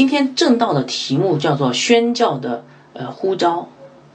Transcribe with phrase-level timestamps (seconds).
[0.00, 3.68] 今天正道的题目叫做宣教的呃呼召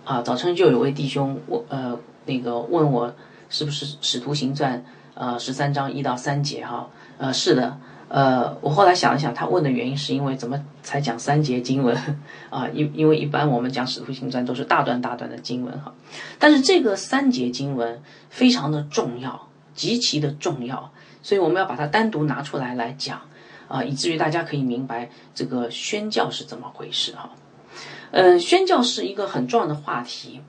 [0.04, 0.24] 啊。
[0.24, 3.14] 早晨就有位弟兄问呃那个问我
[3.52, 4.84] 是不是使徒行传
[5.14, 7.78] 呃十三章一到三节哈呃是的
[8.10, 11.96] 呃我后来想一想，他问的原因是因为怎么才讲三节经文
[12.50, 12.68] 啊？
[12.74, 15.94] 因因为一般我们讲使徒行传都是大段大段的经文哈，
[16.40, 23.22] 但是这个三节经文非常的重要，极其的重要，所以我们要把它单独拿出来来讲。
[23.68, 27.32] 啊，以至于大家可以明白这个宣教是怎么回事哈。
[28.12, 30.42] 呃，宣教是一个很重要的话题。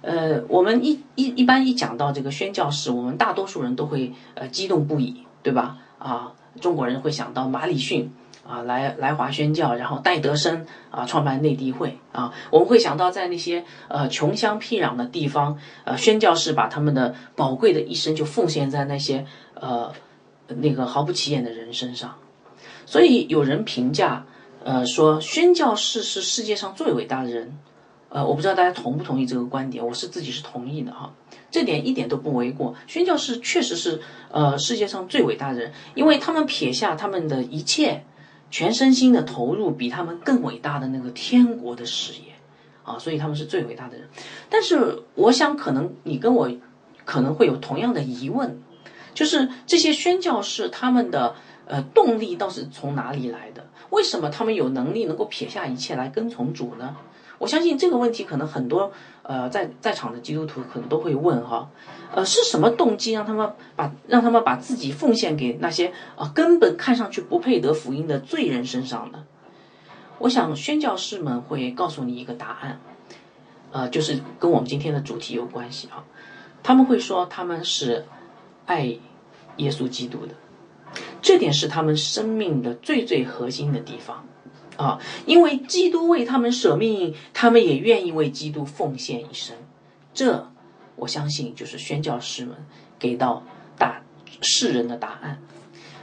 [0.00, 5.78] 呃，我们一一一般一讲到这个宣教士，我们大多数人都会呃激动不已，对吧？
[5.98, 8.12] 啊，中国人会想到马礼逊
[8.44, 19.92] 啊，来来华宣教，然后戴德生啊，创办内地会啊，我们会想到在那些呃穷乡僻壤的地方，呃，宣教士把他们的宝贵的一生就奉献在那些呃
[20.48, 22.16] 那个毫不起眼的人身上。
[22.92, 24.26] 所以有人评价，
[24.62, 27.56] 呃，说宣教士是世界上最伟大的人，
[28.10, 31.14] 呃，我不知道大家同不同意这个观点，我是自己是同意的哈，
[31.50, 32.74] 这点一点都不为过。
[32.86, 38.04] 宣教士确实是呃世界上最伟大的人，因为他们撇下他们的一切，
[38.50, 42.34] 全身心的投入比他们更伟大的那个天国的事业，
[42.84, 44.06] 啊，所以他们是最伟大的人。
[44.50, 46.50] 但是我想，可能你跟我
[47.06, 48.60] 可能会有同样的疑问，
[49.14, 51.36] 就是这些宣教士他们的。
[51.72, 53.64] 呃，动力倒是从哪里来的？
[53.88, 56.94] 为什么他们有能力能够撇下一切来跟从主呢？
[57.38, 58.92] 我相信这个问题可能很多
[59.22, 61.70] 呃在在场的基督徒可能都会问哈，
[62.14, 69.24] 呃，是什么动机让他们把让他们把自己奉献给那些啊根本看上去不配得福音的罪人身上呢？
[70.18, 72.80] 我想宣教士们会告诉你一个答案，
[73.70, 76.04] 呃，就是跟我们今天的主题有关系啊。
[76.62, 78.04] 他们会说他们是
[78.66, 78.98] 爱
[79.56, 80.34] 耶稣基督的。
[81.22, 84.26] 这点是他们生命的最最核心的地方，
[84.76, 89.56] 啊，因为基督为他们舍命，他们也愿意为基督奉献一生。
[90.12, 90.50] 这，
[90.96, 92.56] 我相信就是宣教师们
[92.98, 93.44] 给到
[93.78, 94.02] 大
[94.40, 95.40] 世人的答案。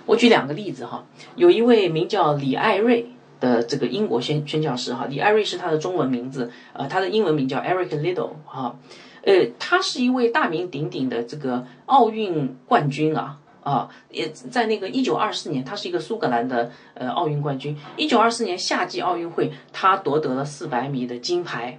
[0.05, 8.79] 我举两个例子哈，有一位名叫李艾瑞的这个英国宣宣教师哈，李艾瑞是他的中文名字，呃，他的英文名叫 Eric Little 哈，
[9.23, 13.38] 呃，他是一位大名鼎鼎的这个奥运冠军啊。
[13.61, 17.77] 啊，也在那个一九二四年，他是一个苏格兰的呃奥运冠军。
[17.97, 21.77] 一九二四年夏季奥运会，他夺得了四百米的金牌，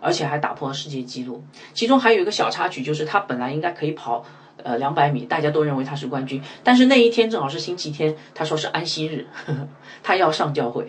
[0.00, 1.42] 而且还打破了世界纪录。
[1.72, 4.24] 其中还有一个小插曲，就是他本来应该可以跑
[4.62, 6.42] 呃两百米，大家都认为他是冠军。
[6.62, 9.68] 但是那一天正好是星期天，他说是安息日，呵 呵
[10.02, 10.86] 他要上教会，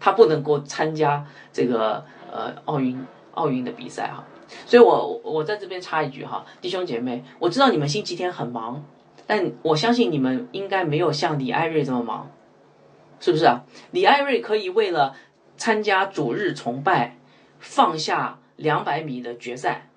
[0.00, 3.00] 他不能够参加这个呃奥运
[3.34, 4.24] 奥运的比赛哈。
[4.66, 8.84] 所以我我在这边插一句哈，弟兄姐妹，我知道你们星期天很忙。
[9.26, 12.30] 但我相信你们应该没有像李艾瑞这么忙，
[13.18, 13.64] 是不是啊？
[13.90, 15.14] 李艾瑞可以为了
[15.56, 17.16] 参加主日崇拜，
[17.58, 19.88] 放下两百米的决赛，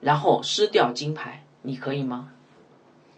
[0.00, 2.28] 然后失掉金牌，你可以吗？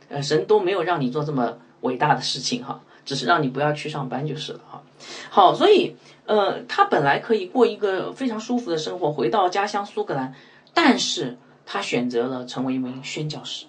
[0.09, 4.83] 呃，神都没有让你做这么伟大的事情哈，只是让你不要去上班就是了哈。
[5.29, 5.97] 好，所以
[6.27, 10.35] 呃，他本来可以过一个非常舒服的生活，回到家乡苏格兰，
[10.73, 13.67] 但是他选择了成为一名宣教师。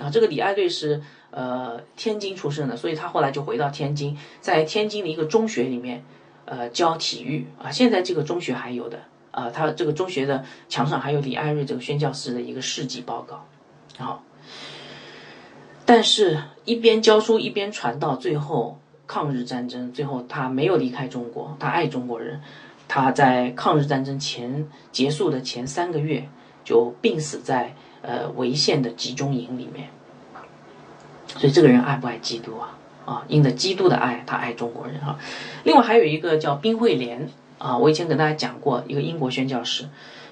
[0.00, 6.02] 啊，这个李爱瑞是呃天津出生的，所以他后来就回到天津，在天津的一个中学里面，
[6.46, 7.70] 呃教体育啊。
[7.70, 9.00] 现在这个中学还有的
[9.30, 13.46] 啊，他这个中学的墙上还有李爱瑞这个宣教师的一个事迹报告。
[13.98, 14.24] 好，
[15.84, 22.40] 但是一边教书一边传道，最后抗日战争，最后他没有离开中国，他爱中国人，
[22.88, 26.26] 他在抗日战争前结束的前三个月
[26.64, 27.74] 就病死在。
[28.02, 29.90] 呃，潍县的集中营里面，
[31.26, 32.78] 所以这个人爱不爱基督啊？
[33.04, 35.18] 啊，因着基督的爱，他爱中国人啊。
[35.64, 37.28] 另外还有一个叫冰惠莲
[37.58, 39.88] 啊，我以前跟大家讲过一个英国宣教师，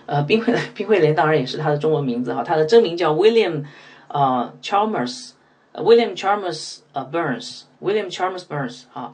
[0.07, 3.65] 呃，冰惠 冰惠莲当然也是他的中文名字哈，他的真名叫 William
[4.09, 9.13] 呃 Chalmers，William Chalmers 呃 Burns，William Chalmers Burns 啊，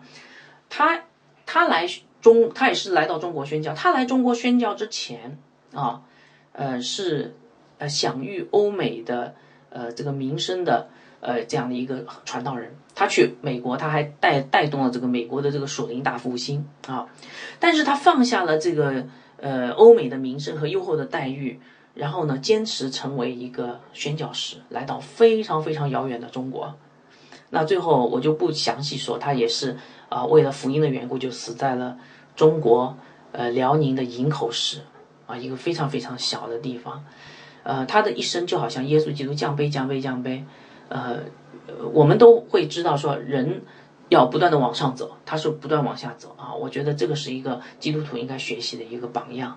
[0.69, 1.03] 他
[1.47, 1.89] 他来
[2.21, 3.75] 中，他也是来到中国宣教。
[3.75, 5.39] 他来中国宣教之前
[5.73, 6.03] 啊，
[6.53, 7.35] 呃是。
[7.89, 9.35] 享誉欧美的
[9.71, 10.89] 呃这个名声的
[11.21, 17.09] 呃这样的一个传道人，他去美国，他还带带动了这个美国的这个属灵大复兴啊。
[17.59, 19.07] 但是他放下了这个
[19.39, 21.59] 呃欧美的名声和优厚的待遇，
[21.95, 26.75] 然后呢，坚持成为一个宣教士，来到非常非常遥远的中国。
[27.51, 29.77] 那最后我就不详细说，他也是
[30.09, 31.97] 啊为了福音的缘故，就死在了
[32.35, 32.97] 中国
[33.33, 34.81] 呃辽宁的营口市
[35.27, 37.05] 啊一个非常非常小的地方。
[37.65, 40.45] 呃，他的一生就好像耶稣基督降杯、降杯、降杯。
[40.89, 41.19] 呃，
[41.93, 43.63] 我们都会知道说，人
[44.11, 46.55] 要不断的往上走，他是不断往下走啊。
[46.55, 49.57] 我觉得这个是一个基督徒应该学习的一个榜样。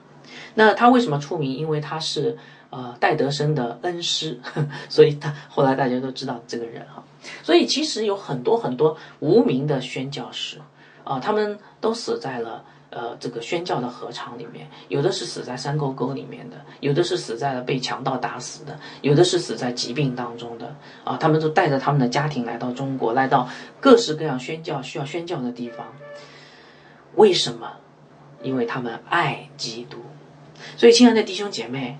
[0.55, 1.53] 那他为什么出名？
[1.53, 2.37] 因为他是
[2.69, 4.39] 呃戴德生的恩师，
[4.89, 7.03] 所以他后来大家都知道这个人哈。
[7.43, 10.59] 所以其实有很多很多无名的宣教士
[11.03, 12.63] 啊，他们都死在了。
[12.89, 20.73] 呃，这个宣教的合场里面，有的是死在山沟沟里面的，有的是死在了被强盗打死的，有的是死在疾病当中的
[21.03, 21.17] 啊。
[21.17, 23.49] 他们都带着他们的家庭来到中国，来到
[23.81, 25.85] 各式各样宣教需要宣教的地方。
[27.15, 27.73] 为什么？
[28.41, 29.97] 因为他们爱基督。
[30.77, 31.97] 所以，亲爱的弟兄姐妹，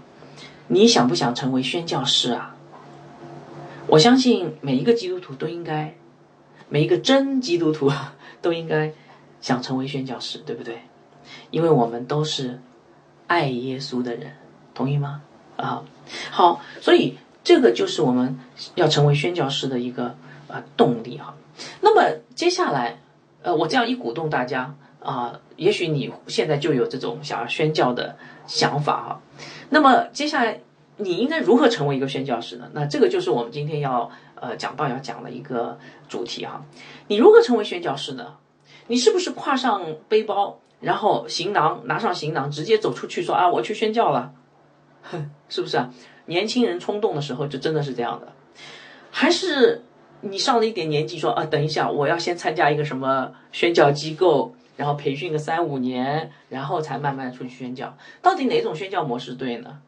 [0.68, 2.56] 你想不想成为宣教师啊？
[3.88, 5.95] 我相信每一个基督徒都应该，
[6.69, 7.92] 每一个真基督徒
[8.42, 8.94] 都应该。
[9.42, 10.81] 想成为宣教师，对不对？
[11.51, 12.60] 因为我们都是
[13.28, 14.34] 爱耶稣的人，
[14.74, 15.22] 同意吗？
[15.57, 15.84] 啊，
[16.31, 18.39] 好，所以这个就是我们
[18.75, 20.16] 要成为宣教师的一个
[20.48, 21.36] 啊动力哈。
[21.81, 23.00] 那么接下来，
[23.42, 29.22] 呃，我这样一鼓动大家啊，也许你现在就有这种想要宣教的想法哈。
[29.69, 30.62] 那么接下来
[30.95, 32.69] 你应该如何成为一个宣教师呢？
[32.74, 36.63] 那这个就是我们今天要呃讲到要讲的一个主题哈。
[37.07, 38.36] 你如何成为宣教师呢？
[38.88, 44.34] 你是不是挎上背包，然后行囊拿上行囊，直接走出去说啊，我去宣教了，
[45.04, 45.94] 哼 是不是啊？
[46.25, 48.34] 年轻人冲动的时候就真的是这样的，
[49.12, 49.84] 还是
[50.22, 59.80] 你上了一点年纪说啊，等一下，我要先参加一个什么宣教机构，然后培训个三五年，然后才慢慢出去宣教，到底哪种宣教模式对呢？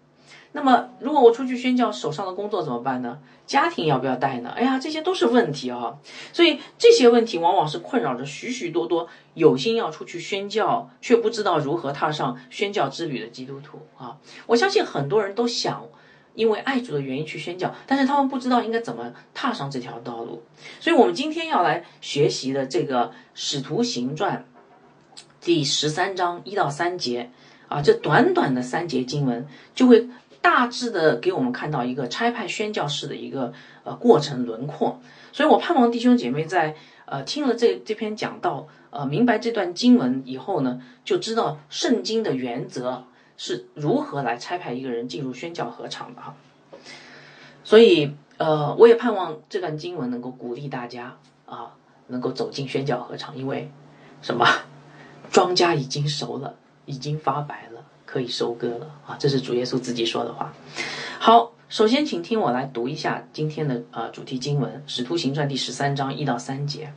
[0.51, 3.19] 那么，如果我出去宣教，手上的工作怎么办呢？
[3.45, 4.49] 家庭要不要带呢？
[4.49, 5.97] 哎呀，这些都是问题啊！
[6.33, 14.17] 所以这些问题往往是困扰着许许多多有心要出去宣教却不知道如何踏上宣教之旅的基督徒啊！
[14.47, 15.85] 我相信很多人都想
[16.33, 20.41] 因为爱主的原因去宣教，但是他们不知道应该怎么踏上这条道路。
[20.79, 23.05] 所以我们今天要来学习的这个
[23.35, 24.47] 《使徒行传》
[25.39, 27.29] 第十三章一到三节
[27.67, 30.07] 啊，这短短的三节经文就会。
[30.41, 33.53] 大致的给我们看到一个差派宣教士的一个
[33.83, 34.99] 呃过程轮廓，
[35.31, 36.75] 所以我盼望弟兄姐妹在
[37.05, 43.05] 呃听了这这篇讲道，呃明白这段经文以后呢，就知道圣经的原则
[43.37, 46.35] 是如何来差派一个人进入宣教合场的哈。
[47.63, 51.75] 所以呃我也盼望这段经文能够鼓励大家啊，
[52.07, 53.71] 能够走进宣教合场，因为
[54.21, 54.45] 什么？
[55.31, 56.55] 庄稼已经熟了，
[56.85, 57.83] 已经发白了。
[58.11, 59.15] 可以收割了啊！
[59.19, 60.51] 这是主耶稣自己说的话。
[61.19, 66.91] 好，首先请听我来读一下今天的呃主题经文《使徒行传》第十三章一到三节。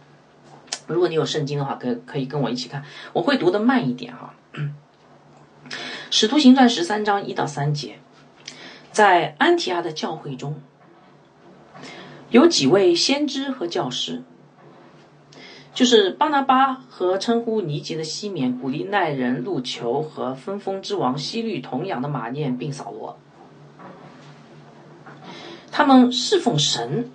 [0.87, 2.83] 如果你有圣经的话，可可以跟我一起看。
[3.13, 4.35] 我会读的慢一点哈。
[6.11, 7.99] 《使徒行传》十三章一到三节，
[8.91, 10.63] 在安提阿的教会中，
[12.31, 14.23] 有几位先知和教师。
[15.75, 23.19] 就是巴拿巴和称呼尼杰的西缅、古利奈人路求和分封之王西律同养的马念并扫罗，
[25.71, 27.11] 他们侍奉神。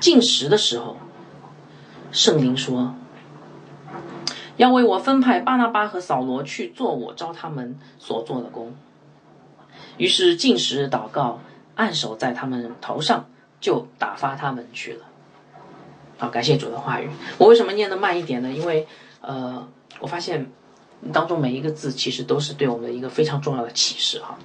[0.00, 0.96] 进食的时候，
[2.12, 2.94] 圣灵说
[4.56, 8.76] ：“要为我分派巴拿巴和扫罗去做我招他们所做的工。”
[9.98, 11.40] 于是进食祷告，
[11.74, 13.26] 按手在他们头上，
[13.60, 15.06] 就打发他们去了。
[16.18, 17.08] 好，感谢主的话语。
[17.38, 18.50] 我为什么念的慢一点呢？
[18.50, 18.86] 因为，
[19.20, 19.66] 呃，
[20.00, 20.50] 我发现
[21.12, 24.36] 当中每一个字其实都是对我们的一个非常重要的启示哈。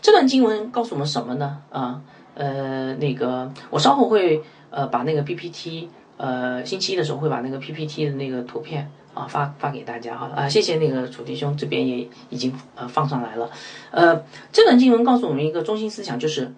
[0.00, 1.58] 这段经文告诉我们什么呢？
[1.70, 2.00] 啊，
[2.34, 10.30] 呃，那个我稍后会呃把那个 PPT，呃，星期一的时候会把那个 PPT 的那个图片啊发发给大家哈。
[10.34, 13.50] 啊，谢谢那个楚迪兄这边也已经呃放上来了。
[13.90, 16.54] 呃，这段经文告诉我们一个中心思想，就是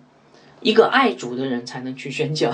[0.60, 2.52] 一个爱主的人才能去宣教。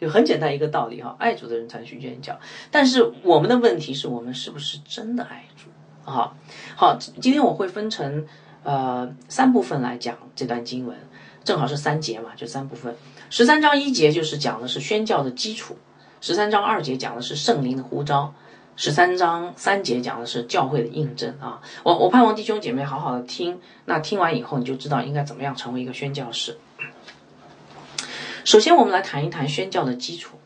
[0.00, 2.38] 就很简单一个道理哈，爱主的人才去宣教。
[2.70, 6.32] 但是我们的问题是我们是不是真的爱主啊？
[6.76, 8.26] 好，今天我会分成
[8.62, 10.96] 呃三部分来讲这段经文，
[11.44, 12.94] 正好是三节嘛，就三部分。
[13.30, 15.76] 十三章一节就是讲的是宣教的基础，
[16.20, 18.34] 十三章二节讲的是圣灵的呼召，
[18.76, 21.60] 十三章三节讲的是教会的印证啊。
[21.82, 26.58] 我我盼望弟兄姐妹好好的听，那听完以后你就知道应该怎么样成为一个宣教士。
[28.46, 30.36] 首先，我们来谈一谈宣教的基础。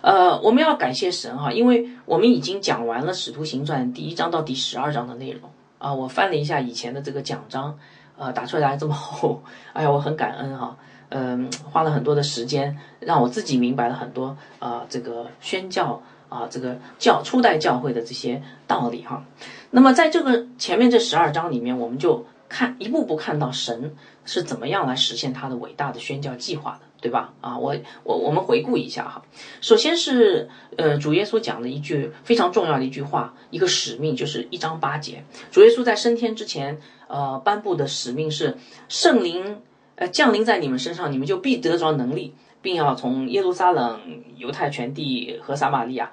[0.00, 5.92] 呃，我们要感谢神哈，因为我们已经讲完了《使徒行传》第一章到第十二章的内容啊。
[5.92, 7.76] 我翻了一下以前的这个讲章，
[8.16, 9.42] 呃，打出来这么厚，
[9.74, 10.76] 哎呀，我很感恩哈。
[11.08, 19.24] 嗯，花了很多的时间，让我自己明白了很多啊，这个宣教啊，这个教初代教会的这些道理哈。
[19.70, 27.32] 那么，在这个前面这十二章里面，我们就看一步步看到神是怎么样来实现他的伟大的宣教计划的，对吧？
[27.40, 29.22] 啊，我我我们回顾一下哈，
[29.60, 38.56] 首先是呃主耶稣讲的一句非常重要的一句话，一个使命，就是一章八节，主耶稣在升天之前，呃颁布的使命是
[38.88, 39.60] 圣灵
[39.94, 44.00] 呃降临在你们身上，你们就必得着能力，并要从耶路撒冷、
[44.36, 46.10] 犹太全地和撒玛利亚，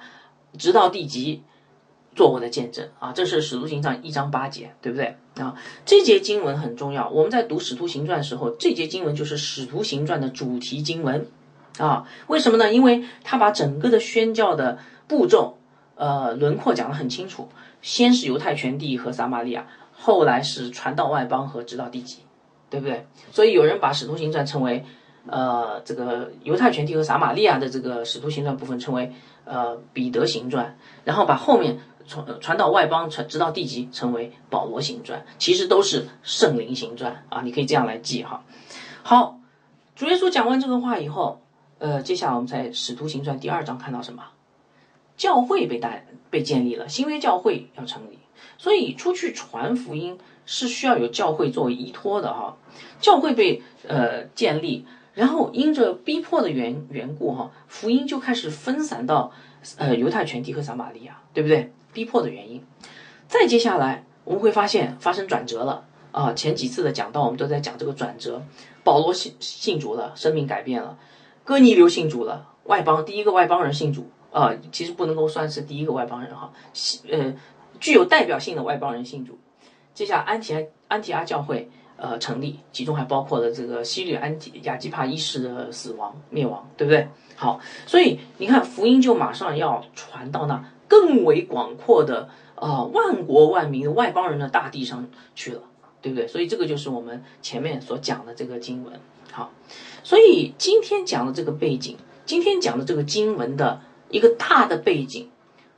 [0.57, 1.41] 直到地极。
[2.15, 5.53] 做我的见证啊，这是使徒行传一章八节，对不对啊？
[5.85, 7.09] 这节经文很重要。
[7.09, 11.27] 我们在读使徒行传的时候，这节经文就是使徒行传的主题经文
[11.77, 12.07] 啊。
[12.27, 12.73] 为什么呢？
[12.73, 14.79] 因为他把整个的宣教的
[15.09, 15.57] 步骤，
[15.95, 17.49] 呃，轮廓讲得很清楚。
[17.81, 22.19] 先是犹太全地和撒玛利亚，后来是传到外邦和直到地极，
[22.69, 23.05] 对不对？
[23.33, 24.85] 所以有人把使徒行传称为，
[25.27, 29.11] 呃，这个犹太全地和撒玛利亚的这个使徒行传部分称为
[29.43, 31.77] 呃彼得行传，然后把后面。
[32.07, 37.41] 传传到外邦，传直到地极，成为保罗行传，其实都是圣灵行传啊！
[37.41, 38.43] 你可以这样来记哈。
[39.03, 39.39] 好，
[39.95, 41.41] 主耶稣讲完这个话以后，
[41.79, 44.23] 呃，接下来我们在使徒行传第二章看到什么？
[45.17, 48.19] 教会被带被建立了，新约教会要成立，
[48.57, 52.57] 所以出去传福音是需要有教会作为依托的哈。
[52.99, 59.31] 教会被呃建立，然后因着逼迫的缘缘故哈，福音就开始分散到
[59.77, 61.71] 呃犹太全体和撒玛利亚，对不对？
[61.93, 62.61] 逼迫的原因，
[63.27, 66.33] 再接下来我们会发现发生转折了啊！
[66.33, 68.41] 前几次的讲到，我们都在讲这个转折。
[68.83, 70.97] 保罗信信主了，生命改变了；
[71.43, 76.51] 哥尼流信主了，外邦第一个外邦人信主啊，其实不能够算是第一个外邦人哈，
[77.09, 77.33] 呃，
[77.79, 79.39] 具有代表性的外邦人信主。
[79.93, 87.07] 接下来安提安提阿教会呃成立，其中还包括了这个西律安提亚基帕一世的死亡灭亡，对不对？
[87.35, 90.71] 好，所以你看福音就马上要传到那。
[90.87, 95.61] 更为广阔的啊，万国万民的外邦人的大地上去了，
[95.99, 96.27] 对不对？
[96.27, 98.93] 所以这个就是我们前面所讲的这个经文。
[99.31, 99.51] 好，
[100.03, 105.31] 所以今天讲的这个背景，今天讲的这个经文的一个大的背景，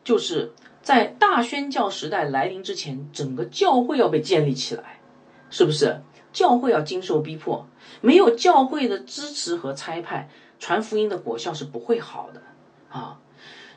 [0.04, 5.00] 就是在大宣教时代来临之前，整个教会要被建立起来，
[5.50, 6.02] 是不是？
[6.34, 7.66] 教会要经受逼迫，
[8.02, 12.42] 没有教会的支持和差派，传福音的果效是不会好的
[12.90, 13.20] 啊。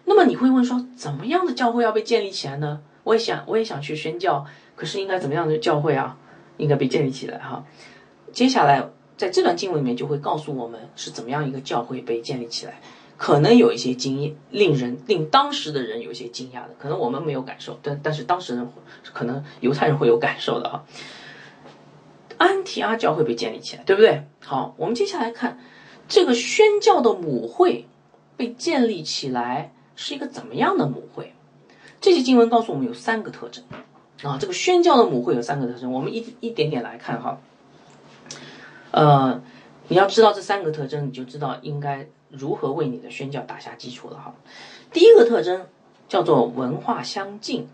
[0.05, 2.81] 那么你会问说，怎么样的教会要被建立起来呢？
[3.05, 4.45] 我也想，我也想去宣教，
[4.75, 6.19] 可是应该怎么样的教会啊，
[6.57, 7.65] 应该被建立起来哈？
[8.33, 12.81] 接下来在这段经文里面就会告诉我们是怎么样一个教会被建立起来，
[13.17, 18.69] 可能有一些经验，令人令当时的人有一些惊讶的，可能我们没有感受，但但是当时人
[19.13, 20.85] 可能犹太人会有感受的哈。
[22.39, 24.25] 安提阿教会被建立起来，对不对？
[24.41, 25.59] 好，我们接下来看
[26.11, 27.87] 这个宣教的母会
[28.37, 29.73] 被建立起来。
[30.03, 31.35] 是一个怎么样的母会？
[32.01, 33.63] 这些经文告诉我们有三个特征
[34.23, 34.39] 啊。
[34.41, 37.39] 这个宣教的母会有三个特征，我们一一点点来看哈。
[38.93, 39.43] 呃，
[39.89, 44.35] 你要知道这三个特征，你就知道应该如何为你的宣教打下基础了哈。
[44.91, 45.67] 第一个特征
[46.09, 47.69] 叫做文化相近，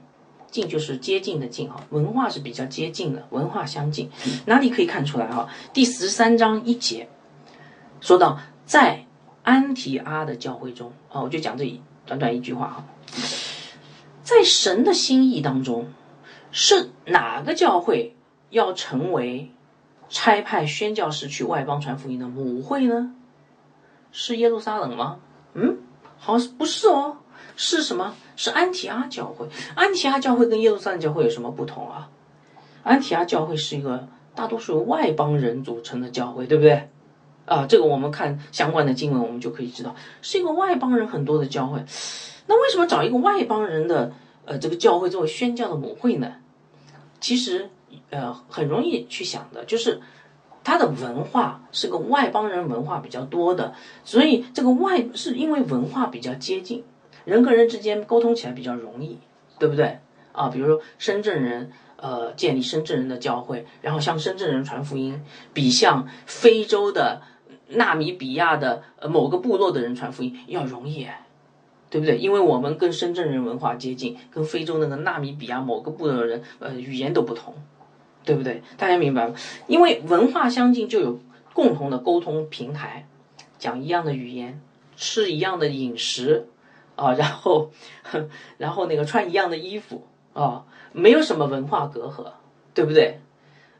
[0.50, 4.10] 近就是接近的近哈，文化是比较接近的，文化相近。
[4.46, 5.48] 哪里可以看出来哈？
[5.72, 7.08] 第十三章一节
[8.06, 9.04] 说到，在
[9.42, 11.82] 安提阿的教会中啊，我就讲这一。
[12.06, 12.84] 短短一句话哈，
[14.22, 15.88] 在神的心意当中，
[16.52, 18.14] 是哪个教会
[18.50, 19.50] 要成为
[20.08, 23.12] 差派宣教士去外邦传福音的母会呢？
[24.12, 25.18] 是耶路撒冷吗？
[25.54, 25.78] 嗯，
[26.16, 27.16] 好像不是哦，
[27.56, 28.14] 是什么？
[28.36, 29.48] 是安提阿教会。
[29.74, 32.08] 安提阿教会跟耶路撒冷教会有什么不同啊？
[32.84, 36.88] 安提阿教会是一个大多数由外邦人组成的教会，对不对？
[37.46, 41.82] 啊，这个我们看相关的经文，我们就可以知道是一个外邦人很多的教会。
[42.46, 44.12] 那为什么找一个外邦人的
[44.44, 46.34] 呃这个教会作为宣教的母会呢？
[47.20, 47.70] 其实
[48.10, 50.00] 呃很容易去想的，就是
[50.62, 53.74] 他的文化是个外邦人文化比较多的，
[54.04, 56.84] 所以这个外是因为文化比较接近，
[57.24, 59.18] 人跟人之间沟通起来比较容易，
[59.58, 59.98] 对不对？
[60.32, 61.70] 啊，比如说深圳人。
[61.98, 65.18] 呃，建立深圳人的教会，然后向深圳人传福音，
[65.54, 67.22] 比向非洲的
[67.68, 71.06] 纳米比亚的呃某个部落的人传福音要容易，
[71.90, 72.16] 对不对？
[72.18, 77.54] 因为我们跟深圳人文化接近，跟非洲那个纳米比亚某个部落的人呃语言都不同，
[78.24, 78.62] 对不对？
[78.76, 79.34] 大家明白吗？
[79.66, 81.20] 因为文化相近，就有
[81.52, 83.06] 共同的沟通平台，
[83.58, 84.60] 讲一样的语言，
[84.96, 86.48] 吃一样的饮食
[86.94, 87.70] 啊， 然后
[88.58, 90.64] 然后那个穿一样的衣服啊。
[90.92, 92.32] 没有什么文化隔阂，
[92.72, 93.20] 对不对？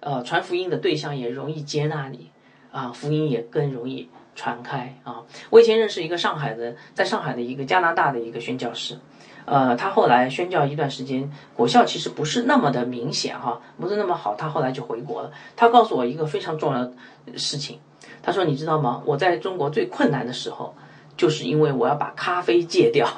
[0.01, 2.31] 呃，传福音的对象也容易接纳你，
[2.77, 5.23] 啊，福音也更容易传开啊。
[5.49, 8.99] 我以前认识一个上海的，在上海的一个加拿大的一个宣教师，
[9.47, 14.35] 呃，他后来宣教一段时间，果效其实不是那么的明显哈，不是那么好。
[14.35, 15.33] 他后来就回国了。
[15.57, 16.93] 他告诉我一个非常重要的
[17.39, 17.81] 事情，
[18.23, 19.03] 他说：“你知道吗？
[19.07, 20.75] 我在中国最困难的时候，
[21.17, 23.09] 就是因为我要把咖啡戒掉。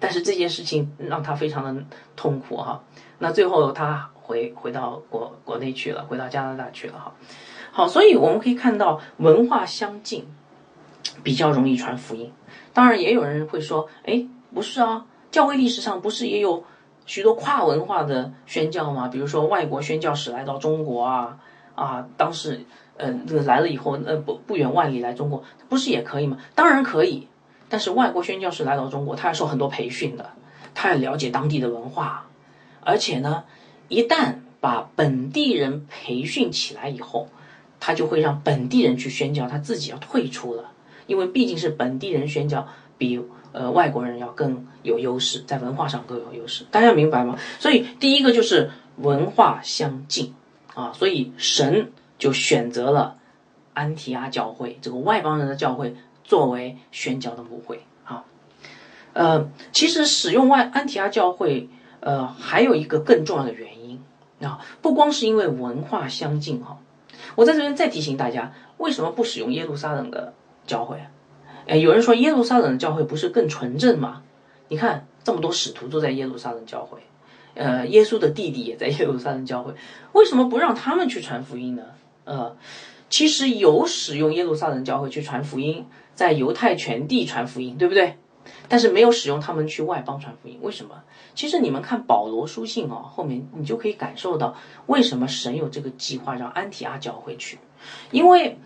[0.00, 1.84] 但是这件事情让他非常的
[2.16, 2.82] 痛苦哈。
[3.18, 7.14] 那最后他回回到国国内去了，回到加拿大去了哈。
[7.72, 10.26] 好，所以我们可以看到文化相近，
[11.22, 12.32] 比较容易传福音。
[12.72, 16.64] 当然，也有人会说：，哎，不是啊。”教会历史上不是也有
[17.06, 19.06] 许多跨文化的宣教吗？
[19.06, 21.38] 比如说外国宣教士来到中国啊
[21.76, 22.64] 啊，当时
[22.96, 26.36] 呃这个来了以后，呃不不远万里来中国，不是也可以吗？
[26.56, 27.28] 当然可以，
[27.68, 30.30] 但是外国宣教士来到中国，他要受很多培训的，
[30.74, 32.26] 他要了解当地的文化，
[32.80, 33.44] 而且呢，
[33.86, 37.28] 一旦把本地人培训起来以后，
[37.80, 40.70] 他就会让本地人去宣教，他自己要退出了，
[41.08, 43.20] 因为毕竟是本地人宣教比。
[43.52, 47.36] 呃，外国人要更有优势，在文化上更有优势，大家明白吗？
[47.58, 50.32] 所以第一个就是文化相近
[50.72, 53.16] 啊，所以神就选择了
[53.74, 58.22] 安提阿教会这个外邦人的教会作为宣教的母会啊。
[59.14, 61.68] 呃，其实使用外安提阿教会，
[61.98, 64.00] 呃，还有一个更重要的原因
[64.46, 66.78] 啊，不光是因为文化相近哈，
[67.40, 70.34] 我在这边再提醒大家，为什么不使用耶路撒冷的
[70.66, 70.98] 教会？
[71.66, 74.20] 哎，有人说耶路撒冷的教会不是更纯正吗？
[74.68, 76.98] 你看这么多使徒都在耶路撒冷教会，
[77.54, 79.72] 呃，耶稣的弟弟也在耶路撒冷教会，
[80.12, 81.82] 为什么不让他们去传福音呢？
[82.24, 82.54] 呃，
[83.08, 88.18] 其实有使用耶路撒冷教会去传福音，在犹太全地传福音，对不对？
[88.68, 91.02] 但是没有使用他们去外邦传福音，为什么？
[91.34, 94.56] 其实你们看保罗书信哦，后面你就可以感受到
[94.86, 97.58] 为什么神有这个计划让安提阿教会去，
[98.10, 98.58] 因为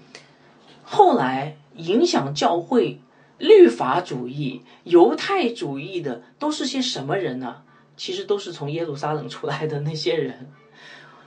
[0.83, 1.57] 后来。
[1.77, 3.01] 影响教会
[3.37, 7.63] 律法主义、犹太主义的都是些什么人呢？
[7.97, 10.53] 其实都是从耶路撒冷出来的那些人。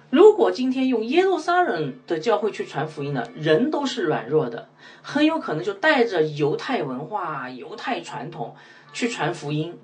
[0.09, 4.69] 如果今天用耶路撒冷的教会去传福音呢，人都是软弱的，
[5.01, 8.55] 很有可能就带着犹太文化、犹太传统
[8.93, 9.77] 去传福音，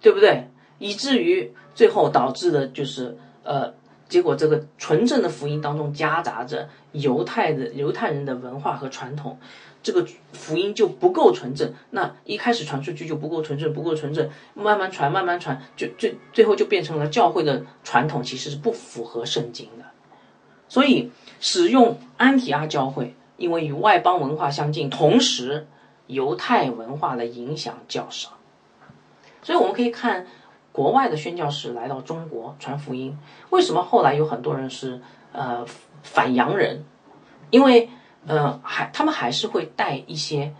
[0.00, 0.48] 对不对？
[0.78, 3.74] 以至于最后导致的就是呃。
[4.12, 9.38] 结果，这个纯正的福音当中夹杂着犹太的犹太人的文化和传统，
[9.82, 11.72] 这个福音就不够纯正。
[11.92, 19.86] 那一开始传出去就不够纯正，不够纯正，慢慢传，慢慢传，就最最后就变成了教会的传统其实是不符合圣经的。
[20.68, 25.66] 所以，使用安提阿教会，因为与外邦文化相近，同时
[26.06, 28.36] 犹太文化的影响较少，
[29.42, 30.26] 所以我们可以看。
[30.72, 33.16] 国外的宣教士来到中国传福音，
[33.50, 35.00] 为什么后来有很多人是
[35.32, 35.64] 呃
[36.02, 36.84] 反洋人？
[37.50, 37.90] 因为
[38.26, 40.54] 呃还他们还是会带一些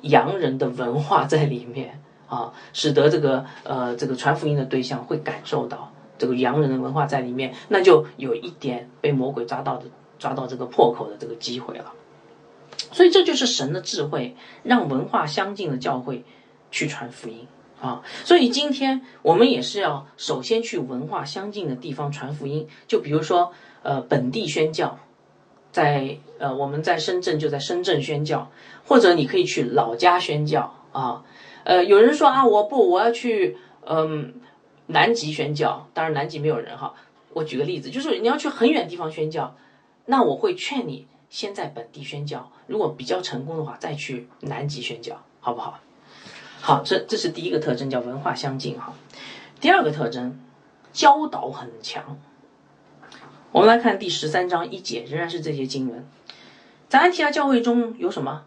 [0.00, 9.84] 洋人的文化在里面啊，使得这个呃这个传福音的对象会感受到这个洋人的文化在里面，那就有一点被魔鬼抓到的
[10.18, 11.92] 抓到这个破口的这个机会了。
[12.90, 16.24] 所以这就是神的智慧，让文化相近的教会
[16.70, 17.46] 去传福音。
[17.82, 22.68] 啊，所以今天我们也是要首先去文化相近的地方传福音。
[22.86, 25.00] 就比如说，呃，本地宣教，
[25.72, 28.48] 在呃我们在深圳就在深圳宣教，
[28.86, 31.24] 或者你可以去老家宣教啊。
[31.64, 34.34] 呃，有人说啊，我不，我要去嗯
[34.86, 35.88] 南极宣教。
[35.92, 36.94] 当然南极没有人哈。
[37.34, 39.56] 我举个例子，就是你要去很远地方宣教，
[40.06, 45.80] 那我会劝你先在本地宣教，如果比较成功的话，再去南极宣教，好不好？
[46.64, 48.94] 好，这这是第一个特征，叫文化相近哈。
[49.60, 50.38] 第二个特征，
[50.92, 52.16] 教导很强。
[53.50, 56.06] 我们来看第十三章一节，仍然是这些经文。
[56.88, 58.44] 在安提阿教会中有什么？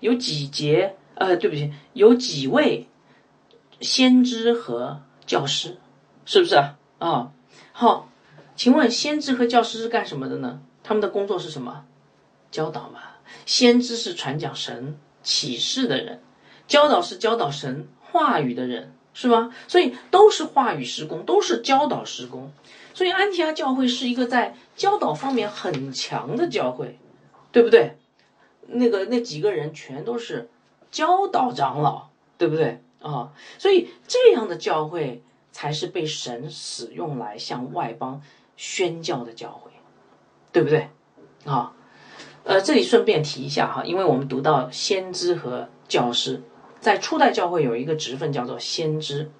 [0.00, 0.96] 有几节？
[1.14, 2.86] 呃，对不起，有几位
[3.80, 5.78] 先知和教师，
[6.26, 6.76] 是不是啊？
[6.98, 7.32] 啊，
[7.72, 8.10] 好，
[8.54, 10.60] 请问先知和教师是干什么的呢？
[10.82, 11.86] 他们的工作是什么？
[12.50, 13.00] 教导嘛。
[13.46, 16.20] 先知是传讲神启示的人。
[16.70, 19.50] 教导是教导神话语的人，是吧？
[19.66, 22.52] 所以都是话语施工，都是教导施工。
[22.94, 26.98] 所以安提阿教会是一个在教导方面很强的教会，
[27.50, 27.98] 对不对？
[28.68, 30.48] 那个那几个人全都是
[30.92, 33.32] 教导长老，对不对啊？
[33.58, 38.22] 所以这样的教会才是被神使用来向外邦
[38.56, 39.72] 宣教的教会，
[40.52, 40.88] 对不对
[41.44, 41.72] 啊？
[42.44, 46.40] 呃，这里顺便提一下哈，因为我们读到先知和教师。
[46.80, 49.30] 在初代教会有一个职分叫做先知，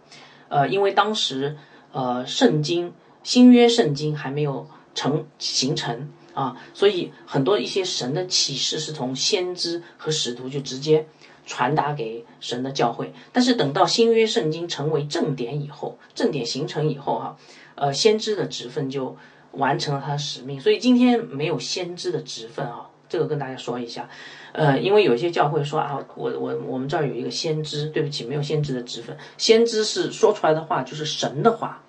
[0.48, 1.56] 呃，因为当时
[1.92, 11.06] 呃圣经新约圣经还没有成形成啊，所以很多一些神的启示是从先知和使徒就直接
[11.46, 13.12] 传达给神的教会。
[13.32, 17.36] 但是等到新约圣经成为正典以后，正典形成以后哈，
[17.74, 19.16] 呃，先知的职分就
[19.52, 20.60] 完成了他的使命。
[20.60, 24.08] 所以今天没有先知的职分啊，这个跟大家说一下。
[24.52, 29.18] 呃，因为有些教会说啊，我我我们这儿有一个先知，对不起，没有先知的职分。
[29.36, 31.82] 先知是说出来的话就是神的话，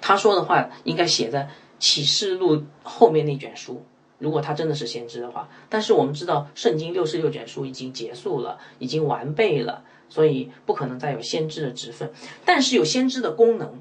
[0.00, 3.84] 他说的话应该写在启示录后面那卷书。
[4.18, 12.12] 如果他真的是先知的话，但是我们知道圣经六十六卷书已经结束了，已经完备了，所以不可能再有先知的职分。
[12.44, 13.80] 但是有先知的功能，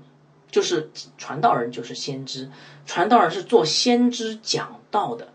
[0.49, 2.49] 就是传道人就是先知，
[2.85, 5.27] 传道人是做先知讲道的。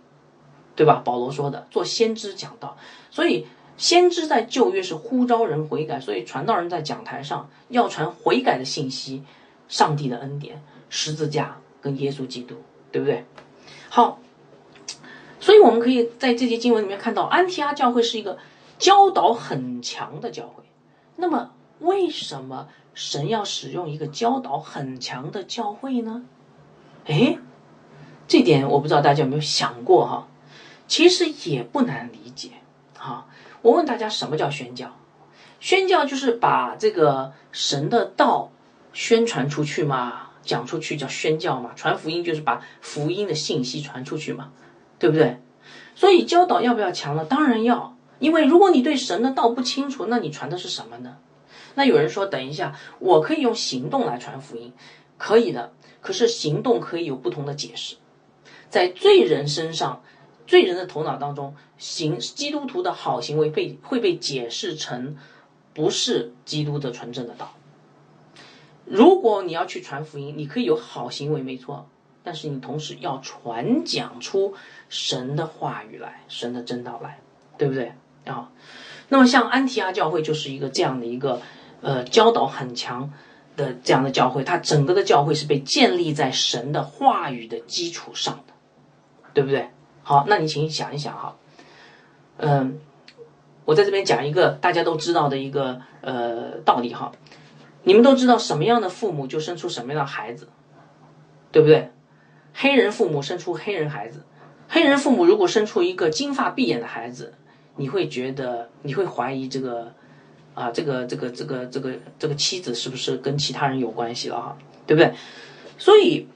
[0.76, 1.02] 对吧？
[1.04, 2.76] 保罗说的，做先知讲道，
[3.10, 9.22] 所以先知在旧约是呼召人悔改，所以传道人在讲台上要传悔改的信息，
[9.68, 12.56] 上帝的恩典、十字架跟耶稣基督，
[12.90, 13.24] 对不对？
[13.88, 14.18] 好，
[15.40, 18.38] 所以我们可以在这些经文里面看到，安提阿教会是一个
[18.78, 20.64] 教导很强的教会。
[21.16, 26.24] 那么，为什么神要使用一个教导很强的教会呢？
[27.06, 27.38] 哎，
[28.26, 30.28] 这点我不知道大家有没有想过哈？
[30.86, 32.50] 其实也不难理解，
[32.96, 33.26] 哈。
[33.62, 34.90] 我问大家，什么叫宣教？
[35.58, 38.52] 宣教就是把这个神的道
[38.92, 41.72] 宣传出去嘛，讲出去叫宣教嘛。
[41.74, 44.50] 传福音就是把福音的信息传出去嘛，
[44.98, 45.40] 对不对？
[45.94, 47.24] 所以教导要不要强呢？
[47.24, 51.16] 当然要，因为如果你对神的道不清楚，那你传的是什么呢？
[51.74, 54.74] 那有人说，等一下，我可以用行动来传福音，
[55.16, 55.72] 可以的。
[56.02, 57.96] 可是行动可以有不同的解释，
[58.68, 60.02] 在罪人身上。
[60.46, 65.16] 罪人的头脑当中，行基督徒的好行为被会被解释成
[65.72, 67.54] 不是基督的纯正的道。
[68.84, 71.88] 如果你要去传福音，你可以有好行为没错，
[72.22, 74.54] 但是你同时要传讲出
[74.90, 77.20] 神的话语来，神的真道来，
[77.56, 77.92] 对不对
[78.26, 78.50] 啊？
[79.08, 81.40] 那么像安提阿教会就是一个这样的一个
[81.80, 83.12] 呃教导很强
[83.56, 88.52] 的这样的教会，它整个的教会是被建立在神的话语的基础上的，
[89.32, 89.70] 对不对？
[90.04, 91.36] 好，那你请想一想哈，
[92.36, 92.78] 嗯，
[93.64, 97.10] 我在这边讲一个大家都知道的一个呃道理哈，
[97.84, 100.48] 你们都知道什么样的父母就生出什么样的孩子，
[101.50, 101.90] 对不对？
[102.52, 104.24] 黑人父母生出黑人孩子，
[104.68, 107.32] 黑人父母如果生出一个金发碧眼的孩子，
[107.76, 109.92] 你会觉得你会怀疑这个
[110.52, 115.14] 啊这个这个这个这个这个妻子是不是跟其他人有关系了哈，对不对？
[115.78, 116.28] 所以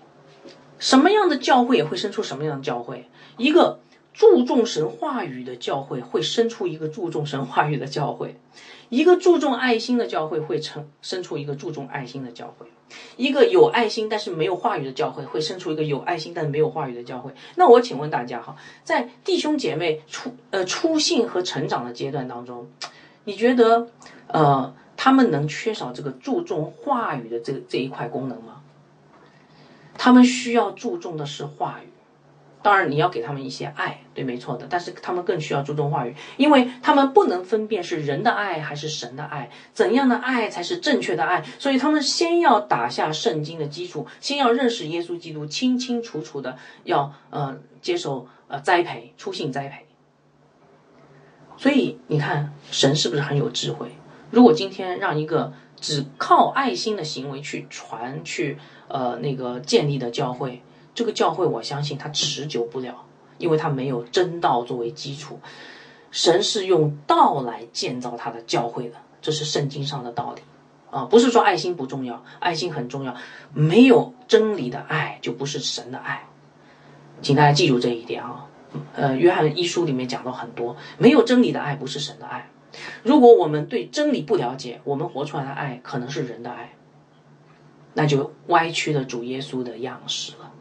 [0.78, 3.06] 什么样的教会也会生出什么样的教会。
[3.38, 3.80] 一个
[4.12, 8.38] 注重神话语的教会会生出一个注重神话语的教会，
[8.88, 12.66] 一个注重爱心的教会会成生出一个注重爱心的教会，
[13.16, 17.32] 一个有爱心但是没有话语的教会会生出一个有爱心但是没有话语的教会。
[17.54, 22.68] 那我请问大家哈，在弟兄姐妹出呃出信和成长的阶段当中，
[23.22, 23.86] 你觉得
[24.26, 28.62] 呃他们能缺少这个注重话语的这这一块功能吗？
[29.96, 31.87] 他们需要注重的是话语。
[32.68, 34.66] 当然，你要给他们一些爱，对，没错的。
[34.68, 41.42] 但是他们更需要注重话语，因为他们不能分辨是人的爱还是神的爱，怎样的爱才是正确的爱。
[41.58, 49.86] 所以他们先要打下圣经的基础，先要认识耶稣基督，清清楚楚的要呃接受呃栽培，出信栽培。
[51.56, 53.92] 所以你看，神是不是很有智慧？
[54.30, 60.60] 如果今天让一个只靠爱心的行为去传去呃那个建立的教会。
[60.98, 63.04] 这个教会，我相信它持久不了，
[63.38, 65.38] 因为它没有真道作为基础。
[66.10, 70.42] 神是用道来建造他的教会的，这是圣经上的道理
[70.90, 71.04] 啊！
[71.04, 73.14] 不是说爱心不重要，爱心很重要。
[73.54, 76.26] 没有真理的爱，就不是神的爱，
[77.22, 78.48] 请大家记住这一点啊！
[78.96, 82.50] 呃，约翰一书里面讲到很多，没有真理的爱不是神的爱。
[83.04, 86.74] 如果我们对真理不了解，我们活出来的爱可能是人的爱，
[87.94, 90.54] 那就歪曲了主耶稣的样式了。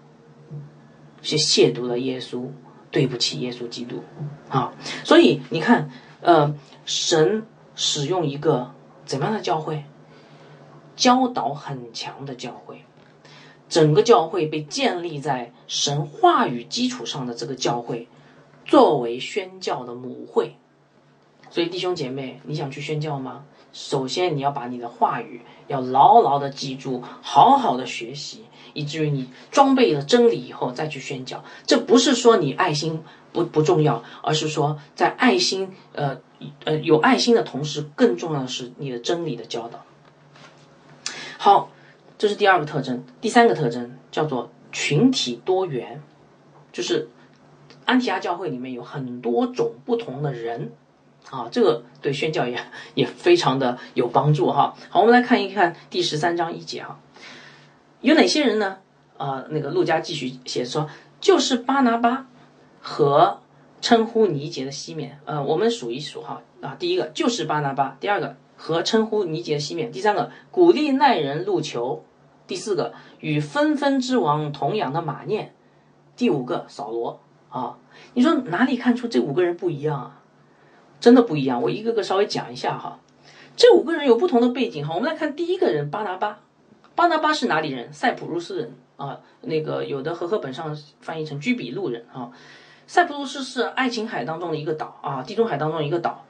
[1.21, 2.47] 是亵渎了耶稣，
[2.91, 4.03] 对不起耶稣基督，
[4.49, 4.73] 啊！
[5.03, 5.89] 所以你看，
[6.21, 8.71] 呃，神使用一个
[9.05, 9.83] 怎么样的教会？
[10.95, 12.81] 教导很强的教会，
[13.69, 18.07] 整个教会被建立在神话语基础上的这个教会，
[18.65, 20.55] 作为宣教的母会。
[21.51, 23.45] 所以弟兄姐妹，你想去宣教吗？
[23.73, 28.45] 首先你要把你的话语要牢牢的记住，好好的学习。
[28.77, 33.01] 以至于你装备了真理以后再去宣教，这不是说你爱心
[33.33, 36.17] 不不重要，而是说在爱心呃
[36.63, 39.83] 呃有爱心的同时，更重要的是你的真理的教导。
[41.39, 41.71] 好，
[42.19, 46.03] 这是第二个特征，第三个特征叫做群体多元，
[46.71, 47.09] 就是
[47.85, 50.71] 安提阿教会里面有很多种不同的人，
[51.31, 52.59] 啊，这个对宣教也
[52.93, 54.75] 也非常的有帮助哈。
[54.89, 56.99] 好，我们来看一看第十三章一节哈，
[58.07, 58.77] 有哪些人呢？
[59.17, 60.87] 啊，那个路加继续写说，
[61.19, 62.25] 就是巴拿巴
[62.79, 63.41] 和
[63.81, 65.19] 称呼尼杰的西面。
[65.25, 72.05] 呃，我们数一数哈啊，第一个就是巴拿巴，第二个和称呼尼杰的西面，第三个鼓励耐人路球，
[72.47, 75.53] 第四个与纷纷之王同养的马念，
[76.15, 77.77] 第五个扫罗啊。
[78.13, 80.21] 你说哪里看出这五个人不一样啊？
[81.01, 81.61] 真的不一样。
[81.61, 83.01] 我一个个稍微讲一下哈。
[83.57, 84.93] 这五个人有不同的背景哈。
[84.95, 86.39] 我们来看第一个人巴拿巴，
[86.97, 87.93] 巴拿巴是哪里人？
[87.93, 88.75] 塞浦路斯人。
[88.97, 92.31] 啊，那个有的和合本上翻译成居比路人啊，
[92.87, 96.25] 塞浦路斯是爱琴海当中的一个岛啊，地中海当中一个岛。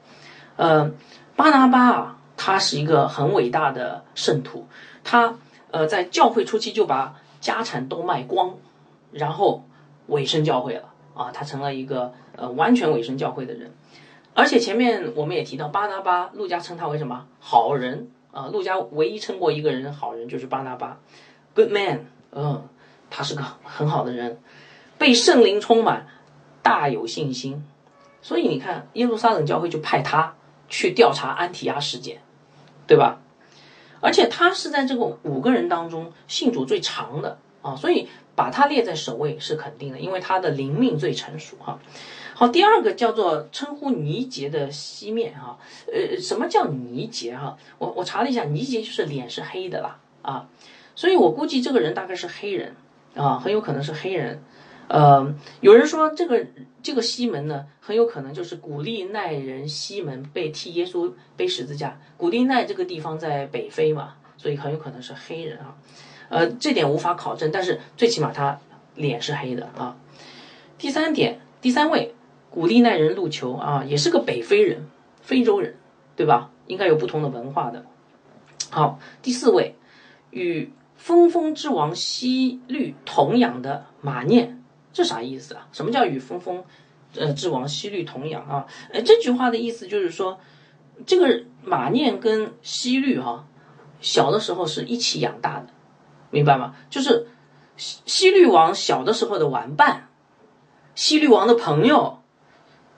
[0.56, 0.92] 呃，
[1.34, 4.66] 巴拿巴啊，他是一个很伟大的圣徒，
[5.02, 5.38] 他
[5.70, 8.54] 呃在教会初期就把家产都卖光，
[9.12, 9.64] 然后
[10.08, 13.72] 委身教会了啊，他成了一个呃完全委身教会的人。
[14.34, 18.46] 而且前面我们也提到巴拿巴，路加称他为什么好人啊？
[18.52, 21.00] 路加唯一称过一个人好人就是巴拿巴
[21.54, 22.06] ，good man。
[22.30, 22.68] 嗯，
[23.10, 24.40] 他是个很好的人，
[24.98, 26.06] 被圣灵充满，
[26.62, 27.64] 大有信心。
[28.22, 30.34] 所以你看，耶路撒冷教会就派他
[30.68, 32.20] 去调查安提阿事件，
[32.86, 33.20] 对吧？
[34.00, 41.80] 而且他是在这个五个人当中信主最长的啊，所以把他列在首位是肯定的，因为他的灵命最成熟哈。
[42.38, 45.58] 好，第二个叫做称呼尼杰的西面哈，
[45.92, 47.58] 呃，什么叫尼杰哈？
[47.78, 50.48] 我我查了一下，尼杰就是脸是黑的啦啊。
[50.94, 52.76] 所以我估计这个人大概是黑人
[53.16, 54.40] 啊，很有可能是黑人。
[54.86, 56.46] 呃，有人说这个
[56.80, 62.00] 这个西门呢，很有可能就是古利奈人西门被替耶稣背十字架。
[62.16, 65.74] 古利奈这个地方在北非嘛，所以很有可能是黑人啊。
[66.28, 68.60] 呃，这点无法考证，但是最起码他
[68.94, 69.96] 脸是黑的啊。
[70.78, 72.14] 第三点，第三位
[72.50, 74.86] 古利奈人路球啊，也是个北非人，
[75.20, 75.76] 非洲人，
[76.16, 76.50] 对吧？
[76.66, 77.84] 应该有不同的文化的。
[78.70, 79.76] 好，第四位
[80.30, 80.72] 与。
[80.98, 84.60] 峰峰之王西律同养的马念，
[84.92, 85.68] 这啥意思啊？
[85.70, 86.64] 什么叫与峰峰，
[87.14, 88.66] 呃之王西律同养啊？
[88.92, 90.40] 呃，这句话的意思就是说，
[91.06, 93.46] 这个马念跟西律哈，
[94.00, 95.68] 小的时候是一起养大的，
[96.30, 96.74] 明白吗？
[96.90, 97.28] 就是
[97.76, 100.08] 西西律王小的时候的玩伴，
[100.96, 102.17] 西律王的朋友，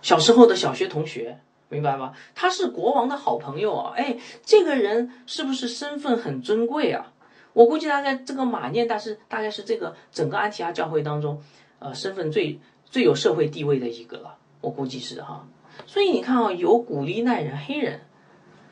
[0.03, 2.15] 小时候的小学同学，明白吗？
[2.35, 3.93] 他是国王的好朋友啊！
[3.97, 7.13] 哎，这个人是不是身份很尊贵啊？
[7.53, 11.43] 我估计大概这个马念，大是大概是这个整个安提阿教会当中，
[11.79, 14.37] 呃，身份最最有社会地位的一个了。
[14.61, 15.47] 我估计是哈。
[15.87, 18.03] 所以你看啊，有古利奈人黑人，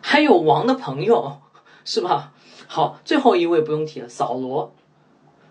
[0.00, 1.40] 还有王的朋友，
[1.84, 2.32] 是吧？
[2.66, 4.74] 好，最后一位不用提了，扫罗。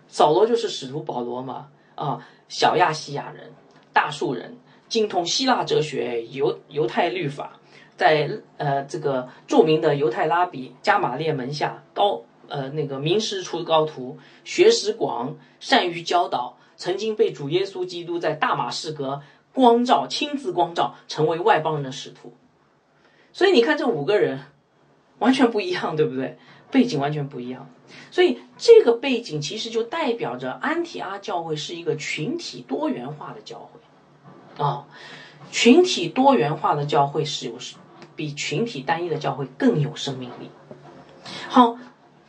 [0.06, 3.52] 扫罗就是使徒保罗嘛，啊，小亚细亚人，
[3.92, 4.56] 大树人，
[4.88, 7.58] 精通希腊哲学、犹犹太律法，
[7.96, 12.22] 在呃这个著名的犹太拉比加马列门下高。
[12.50, 19.20] 呃，那个名师出高徒，学识广，善于教导，曾经被主耶稣基督在大马士革
[19.52, 22.32] 光照，亲自光照，成为外邦人的使徒。
[23.34, 24.40] 所以你看，这五个人
[25.18, 26.38] 完全不一样，对不对？
[26.70, 27.68] 背景完全不一样。
[28.10, 33.78] 所以这个背景其实就代表着安提阿教会是一个群体多元化的教会
[34.58, 34.86] 啊，
[35.50, 37.54] 群体多元化的教会是有
[38.14, 40.50] 比群体单一的教会更有生命力。
[41.48, 41.78] 好。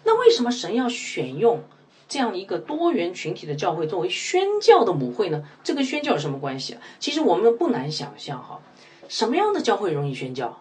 [0.05, 1.61] 那为什么神要选用
[2.07, 5.43] 这样一个多元群体的教会作为宣教的母会呢？
[5.63, 6.77] 这跟宣教有什么关系？
[6.97, 8.59] 其实我们不难想象哈，
[9.07, 10.57] 什么样的教会容易宣教？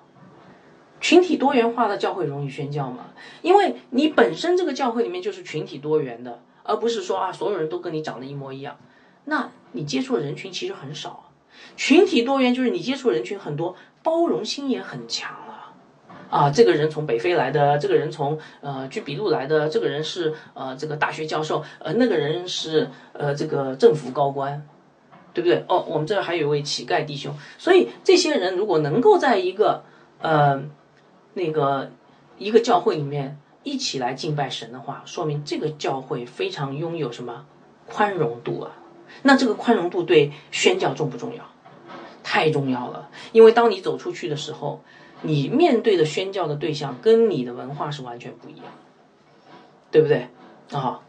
[1.00, 3.06] 群体多元化的教会容易宣教吗？
[3.40, 8.76] 因为你本身这个教会里面就是群体多元的，而不是说啊所有人都跟你长得一模一样，
[9.24, 11.27] 那你接触的人群其实很少。
[11.76, 15.36] 群体多元就是你接触人群很多，包容心也很强。
[16.30, 24.68] 啊，这个人从北非来的，这个人从呃居比路来的，这个人是呃这个大学教授，呃那个人是呃这个政府高官，
[25.32, 25.64] 对不对？
[25.68, 29.84] 哦，我们这儿还有一位乞丐弟兄，所以这些人如果能够在一个
[30.20, 30.62] 呃
[31.32, 31.92] 那个
[32.36, 37.46] 一个教会里面一起来敬拜神的话，说明这个教会非常拥有什么
[37.88, 38.72] 宽容度啊？
[39.22, 41.44] 那这个宽容度对宣教重不重要？
[42.22, 44.82] 太重要了，因为当你走出去的时候。
[45.22, 48.66] 你面对的宣教的对象跟你的文化是完全不一样，
[49.90, 50.28] 对不对
[50.70, 51.00] 啊？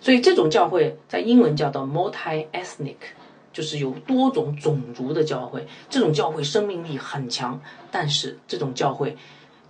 [0.00, 2.96] 所以这种教会在英文叫做 multi-ethnic，
[3.52, 5.68] 就是有多种种族的教会。
[5.88, 7.60] 这种教会生命力很强，
[7.92, 9.16] 但是这种教会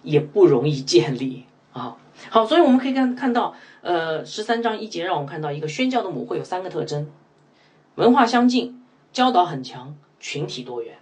[0.03, 1.99] 也不容易建立啊。
[2.31, 7.07] 好，所以我们可以看看到，呃，十三章一节让我们看到一个宣教的母会有三个特征：
[7.97, 10.99] 文化相近，教导很强，群体多元，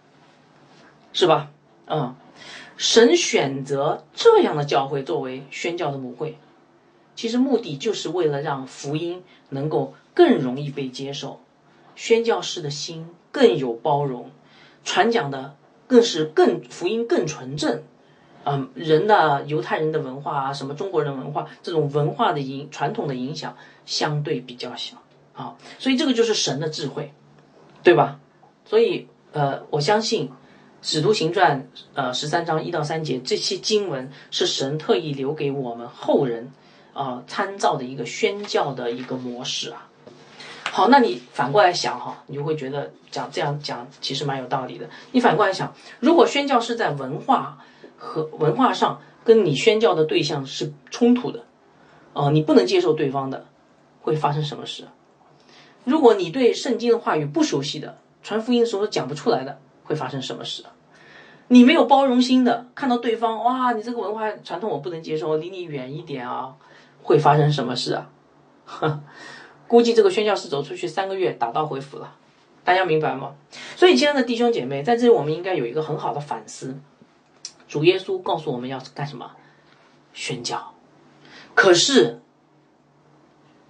[1.13, 1.51] 是吧？
[1.87, 2.15] 嗯。
[2.79, 6.39] 神选择这样的教会作为宣教的母会，
[7.15, 11.41] 其实目的就是为了让福音能够更容易被接受，
[11.95, 14.31] 宣教士的心更有包容，
[14.85, 15.55] 传讲的
[15.87, 17.83] 更是更福音更纯正。
[18.45, 24.97] 嗯，人的犹太人的文化啊，什么中国人文化，这种文化的影传统的影响相对比较小
[25.35, 27.13] 啊，所以这个就是神的智慧，
[27.83, 28.21] 对吧？
[28.65, 30.29] 所以呃，我相信
[30.83, 36.51] 《使徒行传》呃十三章一到三节这些经文是神特意留给我们后人
[36.93, 39.89] 啊参照的一个宣教的一个模式啊。
[40.71, 44.89] 好，那你反过来想哈，你就会觉得讲这样讲其实蛮有道理的。
[45.13, 47.59] 你反过来想，如果宣教是在文化，
[47.99, 51.45] 和文化上跟你宣教的对象是冲突的，
[52.15, 53.45] 哦，你不能接受对方的，
[54.01, 54.89] 会发生什么事？
[55.85, 60.65] 如果你对圣经的话语不熟悉的，传福音的时候讲不出来的，会发生什么事？
[61.49, 66.55] 你没有包容心的，看到对方哇，你这个文化传统我不能接受，离你远一点啊，
[67.03, 68.11] 会发生什么事啊？
[69.67, 72.15] 估计这个宣教士走出去三个月，打道回府了，
[72.63, 73.35] 大家明白吗？
[73.77, 76.79] 所以，亲爱的弟兄姐妹，在这里我们应该有一个很好的反思。
[77.67, 79.31] 主耶稣告诉我们要干什么？
[80.13, 80.75] 宣教。
[81.55, 82.23] 可是，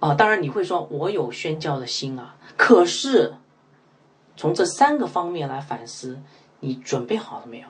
[0.03, 2.35] 啊，当然你会说，我有宣教的心啊。
[2.57, 3.35] 可是，
[4.35, 6.19] 从这三个方面来反思，
[6.59, 7.67] 你准备好了没有？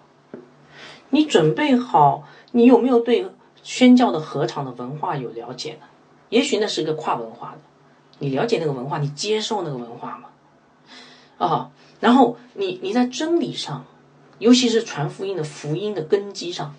[1.12, 2.24] 你准备好？
[2.54, 3.28] 你有没有对
[3.62, 5.86] 宣教的合场的文化有了解呢？
[6.30, 7.60] 也许那是一个跨文化的，
[8.18, 10.30] 你了解那个文化，你接受那个文化吗？
[11.38, 11.70] 啊，
[12.00, 13.86] 然后你你在真理上。
[14.40, 16.74] 尤其是传福音的福音的根基上，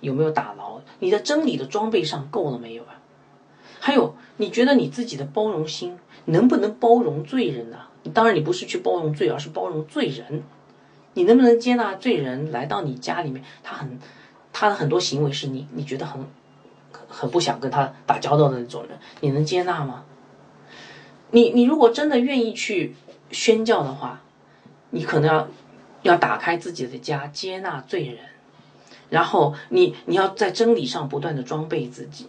[0.00, 0.80] 有没有打牢？
[0.98, 2.82] 你的真理的装备上够了没有？
[3.80, 7.78] 还有，你觉得你自己的包容心能不能包容罪人呢？
[8.14, 10.42] 当然，你不是去包容罪，而是包容罪人。
[11.14, 13.42] 你能不能接纳罪人来到你家里面？
[13.62, 13.98] 他很，
[14.52, 16.24] 他的很多行为是你你觉得很
[17.08, 20.04] 很不想跟他打交道的那种人，你能接纳吗？
[21.30, 22.94] 你你如果真的愿意去
[23.30, 24.22] 宣教的话，
[24.90, 25.48] 你可能要。
[26.02, 28.18] 要打开自己的家，接纳罪人，
[29.10, 32.28] 然后你你要在真理上不断的装备自己，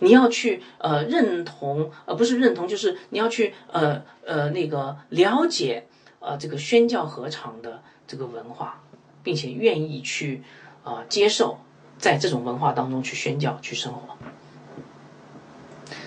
[0.00, 5.86] 你要去呃认同，呃不是认同，就是你要去呃呃那个了解
[6.20, 8.80] 呃这个宣教合场的这个文化，
[9.22, 10.42] 并且愿意去
[10.84, 11.58] 啊接受
[11.98, 14.00] 在这种文化当中去宣教去生活。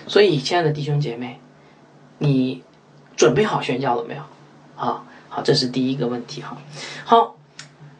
[0.06, 1.40] 所以，亲爱的弟兄姐妹，
[2.18, 2.62] 你
[3.16, 4.22] 准备好宣教了没有？
[4.76, 5.04] 啊？
[5.28, 6.58] 好，这是第一个问题哈。
[7.04, 7.36] 好，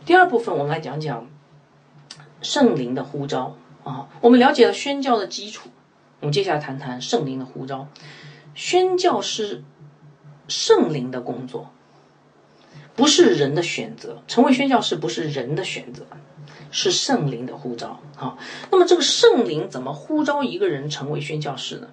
[0.05, 1.27] 第二部分我们来讲讲
[2.43, 4.09] 圣灵的呼召啊。
[4.21, 5.71] 我们了解了宣教的基础，
[6.23, 7.89] 我们接下来谈谈圣灵的呼召。
[8.55, 9.65] 宣教是
[10.47, 11.73] 圣灵的工作，
[12.95, 14.23] 不是人的选择。
[14.29, 16.07] 成为宣教士不是人的选择，
[16.71, 18.39] 是圣灵的呼召好。
[18.71, 21.89] 那么这个圣灵怎么呼召一个人成为宣教士呢？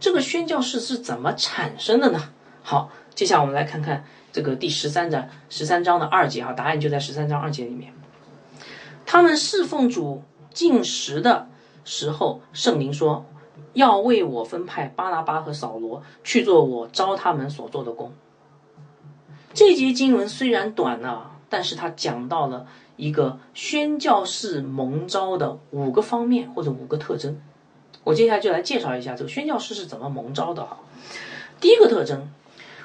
[0.00, 2.30] 这个宣教士是怎么产生的呢？
[2.62, 4.04] 好，接下来我们来看看。
[4.32, 7.92] 这个第十三章十三章的二节哈，答案就在十三章二节里面。
[9.04, 10.22] 他们侍奉主
[10.54, 11.48] 进食的
[11.84, 13.26] 时候，圣灵说
[13.72, 18.12] 要为我分派巴拿巴和扫罗去做我招他们所做的工。
[19.52, 27.40] 这节经文虽然短啊，但是它讲到了一个宣教士蒙召的五个方面或者五个特征。
[28.04, 30.78] 我接下来就来介绍一下这个宣教士是怎么蒙招的哈。
[31.60, 32.28] 第一个特征。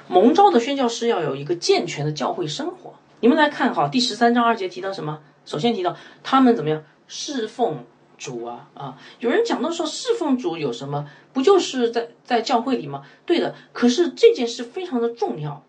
[0.08, 2.94] 蒙招的宣教师要有一个健全的教会生活。
[3.18, 5.18] 你们来看哈，第十三章二节提到什么？
[5.44, 7.84] 首先提到他们怎么样侍奉
[8.18, 8.98] 主啊啊！
[9.20, 11.08] 有人讲到说侍奉主有什么？
[11.32, 13.02] 不就是在在教会里吗？
[13.26, 13.54] 对的。
[13.72, 15.62] 可是这件事非常的重要。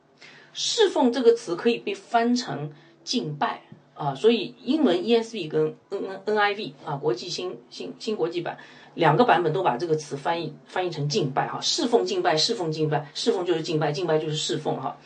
[0.54, 2.72] 侍奉这个词可以被翻成
[3.04, 3.62] 敬拜
[3.94, 8.58] 啊，所以英文 ESV 跟 N NIV 啊，国际新新新国际版。
[8.96, 14.98] 两个版本都把这个词翻译翻译成敬拜哈，侍奉敬拜，侍奉敬拜，侍奉就是敬拜，敬拜就是侍奉哈。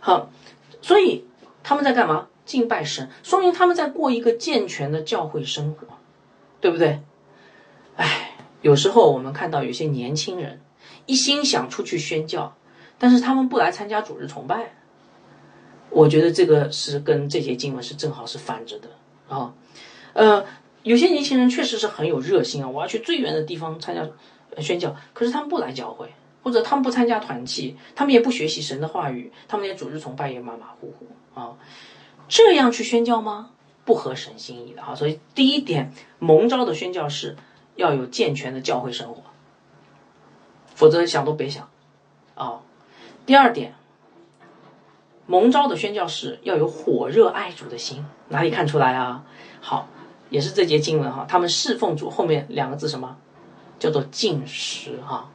[0.00, 0.30] 好，
[0.80, 1.26] 所以
[1.62, 2.28] 他们在干嘛？
[2.46, 5.95] 敬拜神，说明他们在过一个健全的教会生活，
[6.60, 7.00] 对不对？
[7.96, 10.60] 哎，有时候我们看到有些年轻人
[11.06, 12.56] 一心想出去宣教，
[12.98, 14.74] 但是他们不来参加主日崇拜，
[15.90, 18.88] 我觉得这个是跟这些经文是正好是反着的
[19.28, 19.54] 啊，
[20.12, 20.44] 呃。
[20.86, 24.08] 有些年轻人确实是很有热心啊，我要去最远的地方参加
[24.62, 26.08] 宣教，可是他们不来教会，
[26.44, 31.58] 或者他们不参加团契，他们也不学习神的话语，他们连主日崇拜也马马虎虎啊，
[32.28, 33.50] 这样去宣教吗？
[33.86, 34.94] 不合神心意的哈。
[34.94, 37.36] 所以第一点，蒙召的宣教士
[37.76, 39.22] 要有健全的教会生活，
[40.74, 41.70] 否则想都别想
[42.34, 42.60] 啊。
[43.24, 43.74] 第二点，
[45.26, 49.24] 蒙召的宣教士要有火热爱主的心，哪里看出来啊？
[49.62, 49.88] 好。
[50.28, 53.16] 也是这节经文哈，他们侍奉主后面两个字什么？
[53.78, 55.30] 叫做进食哈。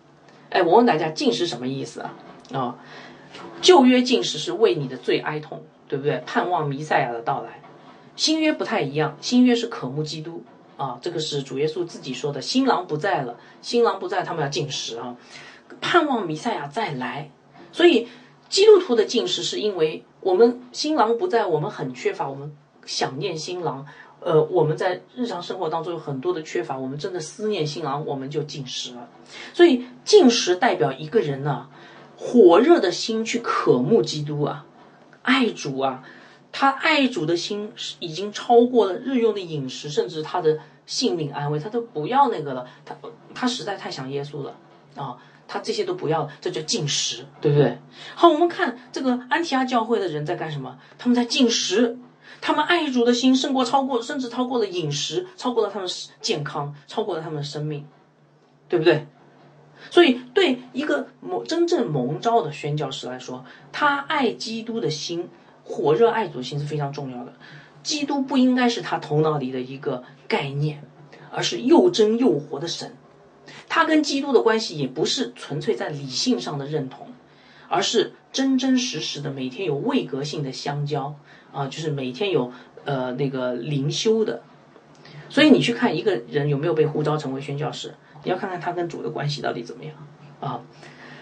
[0.49, 2.14] 哎，我问大家，进食什么意思啊？
[2.52, 2.76] 啊，
[3.62, 6.22] 旧约进食是为你的罪哀痛，对不对？
[6.26, 7.61] 盼望弥赛亚的到来。
[8.16, 10.43] 新约不太一样，新约是渴慕基督
[10.78, 12.41] 啊，这个是主耶稣自己说的。
[12.41, 15.16] 新郎不在了，新郎不在，他们要进食啊，
[15.80, 17.32] 盼望弥赛亚再来。
[17.72, 18.07] 所以
[18.49, 22.55] 基督徒的进食是因为我们新郎不在，我们很缺乏，我们
[22.86, 23.86] 想念新郎。
[24.24, 29.09] 呃，我们在日常生活当中有很多的缺乏，我们真的思念新郎，我们就进食了。
[29.51, 31.68] 所以进食代表一个人呢，
[32.16, 34.64] 火热的心去渴慕基督啊，
[35.24, 36.03] 爱主啊，
[36.52, 42.68] 他爱主的心已经超过了日用的饮食，甚至他的性命安危，他都不要那个了。
[42.86, 42.95] 他
[43.34, 44.56] 他实在太想耶稣了
[44.95, 47.78] 啊，他这些都不要了，这叫进食，对不对？
[48.16, 50.78] 好，我们看这个安提阿教会的人在干什么？
[50.97, 51.97] 他们在进食。
[52.39, 55.88] 他们爱主的心胜过超过，甚至超过了饮食，超过了他们
[56.22, 57.86] 健康，超过了他们的生命，
[58.68, 59.06] 对不对？
[59.91, 65.30] 所以，对一个蒙真正蒙召的宣教士来说，他爱基督的心，
[65.72, 67.34] 火热爱主心是非常重要的。
[67.82, 70.84] 基督不应该是他头脑里的一个概念，
[71.32, 72.93] 而是又真又活的神。
[73.67, 77.07] 他跟基督的关系也不是纯粹在理性上的认同，
[77.69, 81.15] 而是真真实实的每天有位格性的相交。
[81.53, 82.49] 啊，就是每天有
[82.86, 84.41] 呃那个灵修的，
[85.28, 87.93] 所以你去看一个人有没有被呼召成为宣教士，
[88.24, 89.93] 你要看看他跟主的关系到底怎么样
[90.39, 90.61] 啊，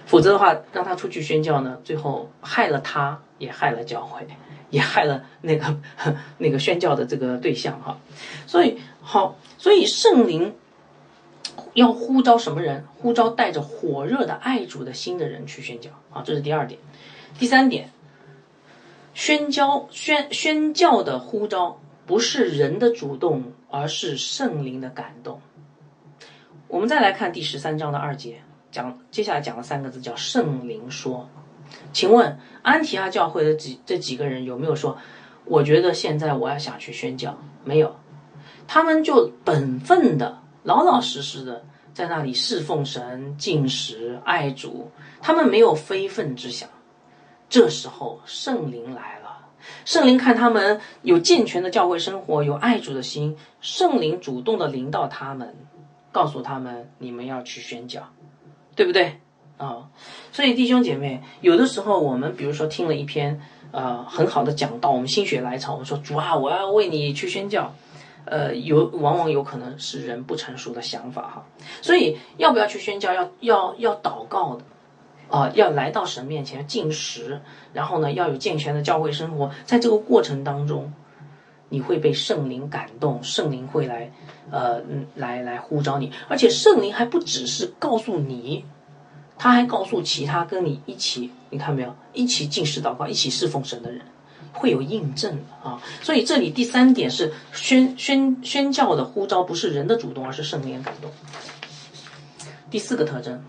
[0.10, 4.26] 否则的话让他出去宣教呢，最后害了他，也害了教会，
[4.72, 5.78] 也害了那个
[6.40, 7.96] 那个宣教的这个对象哈。
[8.48, 10.56] 所以好，所以圣灵
[11.76, 12.84] 要呼召什么人？
[12.98, 16.80] 呼召带着火热的爱主的心的人去宣教啊，这是第二点，
[17.38, 17.92] 第三点。
[19.14, 25.40] 宣教宣宣教的呼召不是人的主动，而是圣灵的感动。
[26.68, 28.42] 我们再来看第十三章的二节，
[28.72, 31.28] 讲接下来讲的三个字，叫圣灵说。
[31.94, 34.98] 请问安提阿教会的几这几个人有没有说，
[35.46, 37.38] 我觉得现在我要想去宣教？
[37.64, 37.96] 没有，
[38.68, 41.64] 他们就本分的、老老实实的
[41.94, 44.92] 在那里侍奉神、进食、爱主，
[45.22, 46.68] 他们没有非分之想。
[47.50, 49.48] 这时候圣灵来了，
[49.86, 55.56] 圣灵看他们有健全的教会生活，有爱主的心，圣灵主动的领导他们，
[56.12, 58.08] 告诉他们你们要去宣教，
[58.80, 59.20] 对不对
[59.58, 59.90] 啊？
[60.32, 63.42] 所以弟兄姐妹，有的时候我们比如说听了一篇
[63.74, 67.76] 呃很好的讲道，我们心血来潮，我们说主啊，我要为你去宣教，
[68.24, 71.46] 呃，有往往有可能是人不成熟的想法哈。
[71.82, 74.64] 所以要不要去宣教，要要要祷告的。
[75.28, 77.42] 啊，要来到神面前进食，
[77.74, 79.52] 然后呢，要有健全的教会生活。
[79.66, 80.94] 在这个过程当中，
[81.68, 84.10] 你会被圣灵感动，圣灵会来，
[84.52, 84.82] 呃，
[85.16, 86.12] 来来呼召你。
[86.28, 88.66] 而且圣灵还不只是告诉你，
[89.38, 94.02] 他还告诉其他跟你一起，你看没有，一起进食祷告，一起侍奉神的人，
[94.54, 95.82] 会有印证的啊。
[96.02, 101.12] 所以这里第三点是宣宣宣教的呼召，不是人的主动，而是圣灵感动。
[102.70, 103.42] 第四个特征。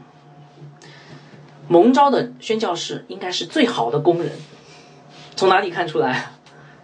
[1.69, 4.33] 蒙召的宣教士应该是最好的工人，
[5.37, 6.33] 从哪里看出来？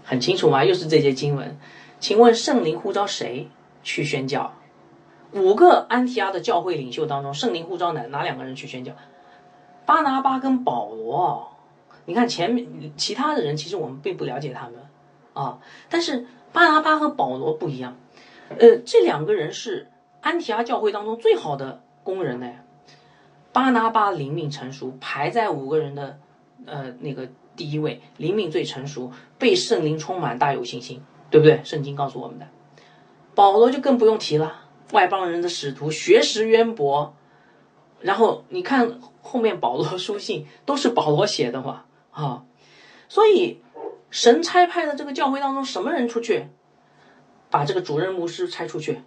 [0.05, 0.65] 很清楚吗？
[0.65, 1.59] 又是这些经文。
[1.99, 3.49] 请问圣灵呼召谁
[3.87, 4.51] 去宣教？
[5.33, 8.93] 五个安提阿的教会领袖当中，圣灵呼召哪哪两个人去宣教？
[9.87, 11.53] 巴拿巴跟保罗。
[12.05, 14.75] 你看前面其他的人，其实我们并不了解他们
[15.35, 15.61] 啊。
[15.89, 17.97] 但是巴拿巴和保罗不一样，
[18.49, 19.89] 呃，这两个人是
[20.21, 22.51] 安提阿教会当中最好的工人呢。
[23.53, 26.19] 巴拿巴灵命成熟，排在五个人的，
[26.67, 31.61] 呃，那个第一位，灵命最成熟，被圣灵充满，大有信心，对不对？
[31.63, 32.47] 圣经告诉我们的。
[33.37, 37.15] 保罗就更不用提了，外邦人的使徒，学识渊博。
[38.01, 42.43] 然后你看后面保罗书信都是保罗写的嘛，啊，
[43.09, 43.61] 所以
[44.11, 46.49] 神差派的这个教会当中，什么人出去，
[47.49, 49.03] 把这个主任牧师拆出去。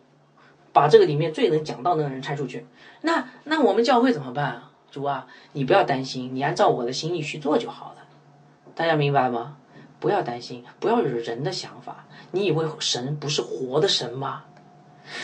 [0.71, 2.67] 把这个里面最能讲道那个人拆出去，
[3.01, 4.71] 那那我们教会怎么办啊？
[4.91, 8.05] 主啊，你不要担心，你按照我的心意去做就好了。
[8.75, 9.57] 大家明白吗？
[9.99, 12.05] 不要担心，不要有人的想法。
[12.31, 14.45] 你以为神不是活的神吗？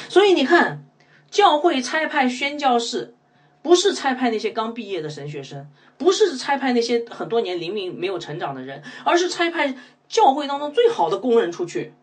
[0.10, 0.86] 所以你看，
[1.30, 3.16] 教会差派宣教士，
[3.62, 5.68] 不是差派那些刚毕业的神学生，
[5.98, 9.76] 不是差派那些很多年灵命没有成长的人，而是差派
[10.08, 11.94] 教会当中最好的工人出去。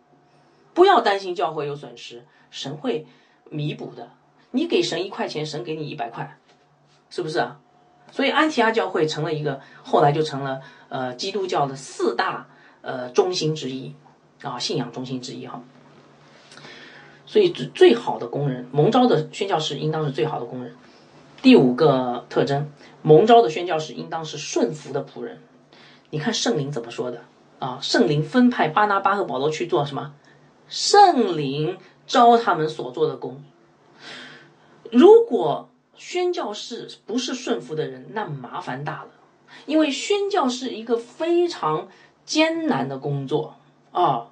[0.75, 3.07] 不要担心教会有损失，神会。
[3.55, 4.09] 弥补的，
[4.53, 6.39] 你给神一块钱，神给你一百块，
[7.11, 7.61] 是不是啊？
[8.11, 12.49] 所以安提阿教会成了一个，后来就成了呃基督教的四大
[12.83, 13.95] 呃中心之一
[14.43, 15.63] 啊，信仰中心之一哈。
[17.25, 20.75] 所以最最好的工人，蒙召的宣教士应当是最好的工人。
[21.41, 22.71] 第五个特征，
[23.01, 25.41] 蒙召的宣教士应当是顺服的仆人。
[26.11, 27.23] 你看圣灵怎么说的
[27.59, 27.79] 啊？
[27.81, 30.13] 圣灵分派巴拿巴和保罗去做什么？
[30.69, 33.43] 圣灵招他们所做的工。
[34.91, 39.09] 如果宣教士不是顺服的人，那麻烦大了。
[39.67, 41.89] 因为宣教是一个非常
[42.25, 43.57] 艰难的工作
[43.93, 44.29] 啊。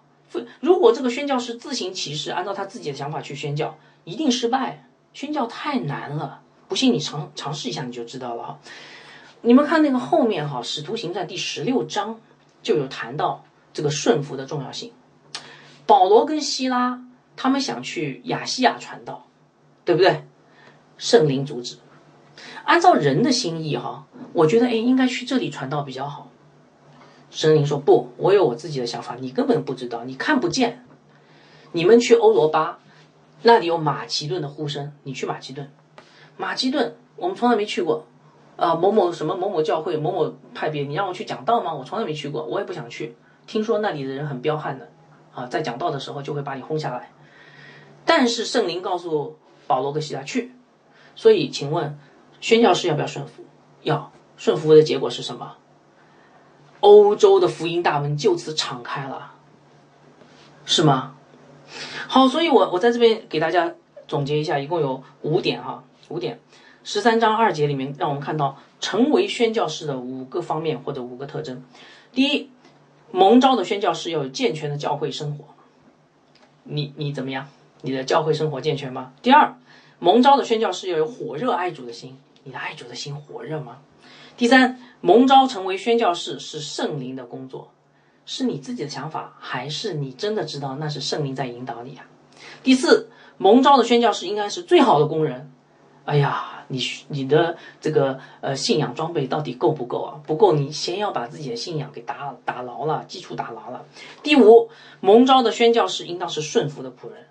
[0.60, 4.86] 如果这个宣教士自行其事，按照他自己的想法去宣教，一定失败。
[5.12, 8.58] 宣教太难了，不信你尝尝试一下你就知道了哈。
[9.42, 12.20] 你们看那个后面哈，《使徒行传》第十六章
[12.62, 14.92] 就有谈到这个顺服的重要性。
[15.84, 17.02] 保罗跟希拉
[17.34, 19.26] 他们想去亚细亚传道，
[19.84, 20.24] 对不对？
[20.96, 21.78] 圣灵阻止。
[22.64, 26.29] 按照人的心意哈，我觉得哎，应该去这里传道比较好。
[27.30, 30.84] 神灵说不，我有我自己的想法，你根本不知道，你看不见。
[31.72, 32.80] 你们去欧罗巴，
[33.42, 35.70] 那里有马其顿的呼声，你去马其顿。
[36.36, 38.04] 马其顿我们从来没去过，
[38.56, 41.72] 啊，某某什么某某教会某某派别，你让我去讲道吗？
[41.72, 43.14] 我从来没去过，我也不想去。
[43.46, 44.90] 听说那里的人很彪悍的，
[45.32, 47.12] 啊，在讲道的时候就会把你轰下来。
[48.04, 49.36] 但是圣灵告诉
[49.68, 50.52] 保罗跟希拉去，
[51.14, 51.96] 所以请问
[52.40, 53.44] 宣教士要不要顺服？
[53.82, 55.56] 要顺服的结果是什么？
[56.80, 59.32] 欧洲的福音大门就此敞开了，
[60.64, 61.14] 是吗？
[62.08, 63.74] 好，所以我我在这边给大家
[64.08, 66.40] 总结一下，一共有五点哈，五点，
[66.82, 71.62] 十三章二节里面让我们看到成为宣教士的五个方面或者五个特征。
[72.12, 72.50] 第一，
[73.12, 75.44] 蒙召的宣教士要有健全的教会生活。
[76.64, 77.48] 你你怎么样？
[77.82, 79.12] 你的教会生活健全吗？
[79.22, 79.56] 第二，
[79.98, 82.18] 蒙召的宣教士要有火热爱主的心。
[82.44, 83.78] 你的爱主的心火热吗？
[84.36, 84.78] 第三。
[85.02, 87.72] 蒙召成为宣教士是圣灵的工作，
[88.26, 92.04] 是你自己的想法，还是你真的知道那是圣灵在引导你啊？
[92.62, 95.50] 第四，蒙召的宣教士应该是最好的工人。
[96.04, 96.78] 哎呀，你
[97.08, 100.20] 你的这个呃信仰装备到底够不够啊？
[100.26, 103.86] 不够，你先要把自己的信仰给打打牢了，基础打牢了。
[104.22, 104.68] 第五，
[105.00, 107.24] 蒙召的宣教士应当是顺服的仆人。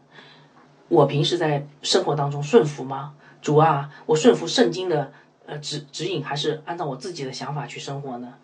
[0.88, 3.14] 我平时在生活当中顺服吗？
[3.42, 5.12] 主啊，我顺服圣经的。
[5.46, 8.36] 呃，指指引还是按照我自己的想法去生活呢？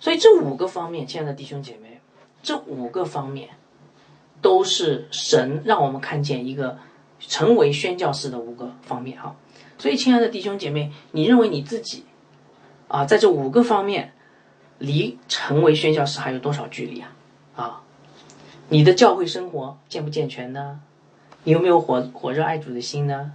[0.00, 2.00] 所以这五个方面，亲爱的弟兄姐妹，
[2.42, 3.50] 这五个方面
[4.40, 6.78] 都是神让我们看见一个
[7.20, 9.36] 成为宣教士的五个方面啊。
[9.76, 12.06] 所以，亲爱的弟兄姐妹，你认为你自己
[12.88, 14.14] 啊，在这五个方面
[14.78, 17.14] 离成为宣教士还有多少距离啊？
[17.56, 17.82] 啊，
[18.70, 20.80] 你的教会生活健不健全呢？
[21.44, 23.32] 你有没有火火热爱主的心呢？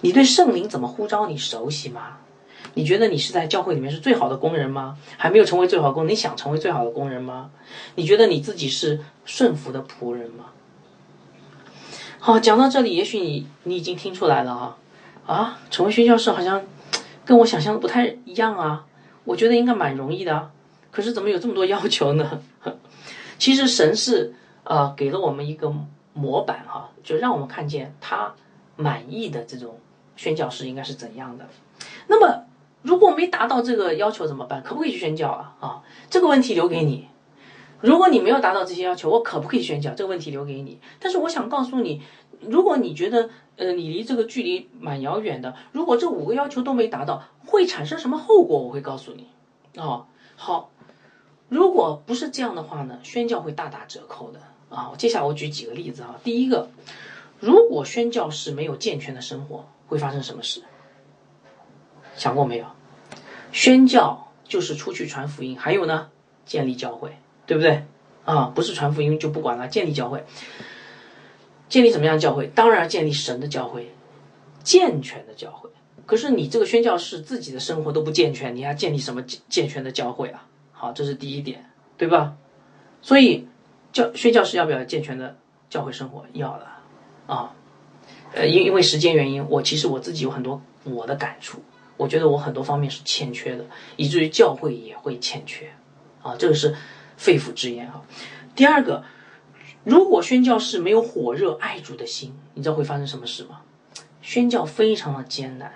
[0.00, 2.18] 你对圣灵怎么呼召你熟悉吗？
[2.74, 4.98] 你觉得你是在教会里面是最好的工人吗？
[5.16, 7.50] 还没有成为最好工，你想成为最好的工人吗？
[7.94, 10.46] 你觉得你自己是顺服的仆人吗？
[12.18, 14.76] 好，讲到这里，也许你你已经听出来了啊
[15.26, 16.62] 啊，成为宣教士好像
[17.24, 18.86] 跟我想象的不太一样啊。
[19.24, 20.50] 我觉得应该蛮容易的，
[20.90, 22.42] 可是怎么有这么多要求呢？
[23.38, 24.34] 其实神是
[24.64, 25.72] 呃给了我们一个
[26.12, 28.34] 模板哈，就让我们看见他
[28.76, 29.78] 满意的这种
[30.16, 31.46] 宣教士应该是怎样的。
[32.06, 32.44] 那么。
[32.86, 34.62] 如果没达到这个要求怎么办？
[34.62, 35.56] 可不可以去宣教啊？
[35.58, 37.08] 啊，这个问题留给你。
[37.80, 39.94] 如果你没有达到这些要求，我可不可以宣教？
[39.94, 40.78] 这个问题留给你。
[41.00, 42.02] 但是我想告诉你，
[42.42, 48.60] 如果你觉得呃你离这个距离蛮遥远的，如果这五个要求都没达到，会产生什么后果？
[48.60, 49.28] 我会告诉你。
[49.80, 50.04] 哦，
[50.36, 50.68] 好，
[51.48, 54.92] 如果不是这样的话呢，宣教会大打折扣的啊。
[54.98, 56.16] 接下来我举几个例子啊。
[56.22, 56.68] 第一个，
[57.40, 59.64] 如果宣教士没有健全的生活，
[59.94, 60.60] 会发生什么事？
[62.16, 62.66] 想过没有？
[63.52, 66.10] 宣教就是出去传福音，还有呢，
[66.44, 67.16] 建立教会，
[67.46, 67.84] 对不对？
[68.24, 70.24] 啊，不是传福音就不管了，建立教会，
[71.68, 72.48] 建立什么样的教会？
[72.48, 73.94] 当然建立神的教会，
[74.64, 75.70] 健全的教会。
[76.06, 80.48] 可是你这个宣教士自己的生活都不健全，你还建立什么健健全的教会啊？
[80.72, 82.36] 好，这是第一点，对吧？
[83.00, 83.46] 所以
[83.92, 85.36] 教宣教士要不要健全的
[85.70, 86.26] 教会生活？
[86.32, 86.66] 要的
[87.26, 87.54] 啊。
[88.34, 91.62] 呃，因因为时间原因，我其实我自己有很多我的感触。
[91.96, 93.64] 我觉得我很多方面是欠缺的，
[93.94, 95.72] 以至于教会也会欠缺，
[96.22, 96.74] 啊，这个是
[97.16, 98.02] 肺腑之言哈。
[98.56, 99.04] 第二个，
[99.84, 103.60] 如果宣教士没有火热爱主的心，你知道会发生什么事吗？
[104.20, 105.70] 宣教非常的艰难，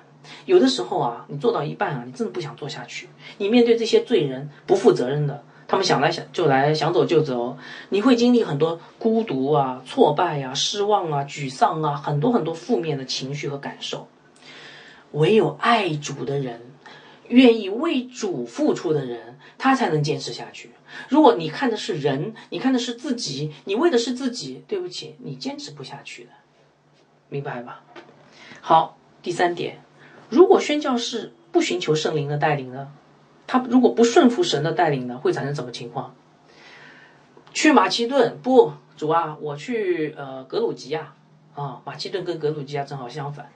[0.44, 3.08] 有的时候啊，你做到一半啊，你真的不想做下去。
[3.36, 7.58] 你面对这些罪人不负责任的，他们想来想就来，想走就走，
[7.90, 14.08] 你会经历很多孤独啊、挫败啊、失望啊、沮丧啊，很多很多负面的情绪和感受。
[15.12, 16.62] 唯有爱主的人，
[17.28, 20.70] 愿意为主付出的人，他才能坚持下去。
[21.10, 26.30] 如果你看的是人，你看的是自己，你为的是自己，对不起，你坚持不下去的。
[27.28, 27.82] 明白吧？
[28.62, 29.82] 好，第三点，
[30.30, 32.88] 如果宣教士不寻求圣灵的带领呢？
[33.48, 36.14] 他如果不顺服神的带领呢，会产生什么情况？
[37.52, 41.14] 去马其顿不，主啊，我去呃格鲁吉亚
[41.56, 43.50] 啊，马其顿跟格鲁吉亚正好相反，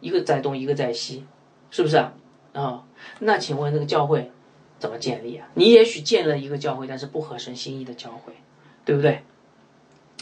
[0.00, 1.26] 一个在东，一个在西，
[1.70, 2.14] 是不是啊？
[2.52, 2.84] 啊，
[3.18, 4.30] 那请问那个教会
[4.78, 5.48] 怎么建立啊？
[5.54, 8.34] 你也许建了一个教会，但是不合神心意的教会，
[8.84, 9.24] 对不对？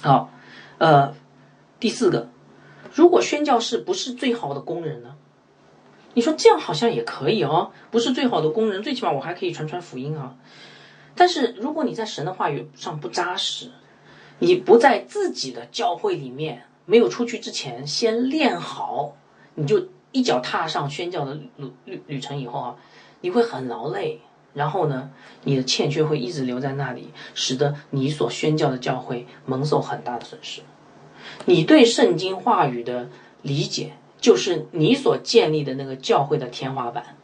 [0.01, 0.31] 好，
[0.79, 1.15] 呃，
[1.79, 2.29] 第四个，
[2.95, 5.17] 如果宣教士不是最好的工人呢？
[6.15, 10.37] 你说这样好像也可以哦，不是最好的工人，最起码我还可以传传福音啊。
[11.15, 13.71] 但是如果你在神的话语上不扎实，
[14.39, 19.17] 你不在自己的教会里面，没有出去之前先练好，
[19.55, 22.77] 你就一脚踏上宣教的旅旅旅程以后啊，
[23.21, 24.21] 你会很劳累，
[24.53, 25.11] 然后呢，
[25.45, 30.61] 你的欠缺会一直留在那里，使得你所宣教的教会蒙受很大的损失。
[31.47, 33.09] 你对圣经话语的
[33.43, 33.93] 理解。
[34.23, 37.19] 就是你所建立的那个教会的天花板，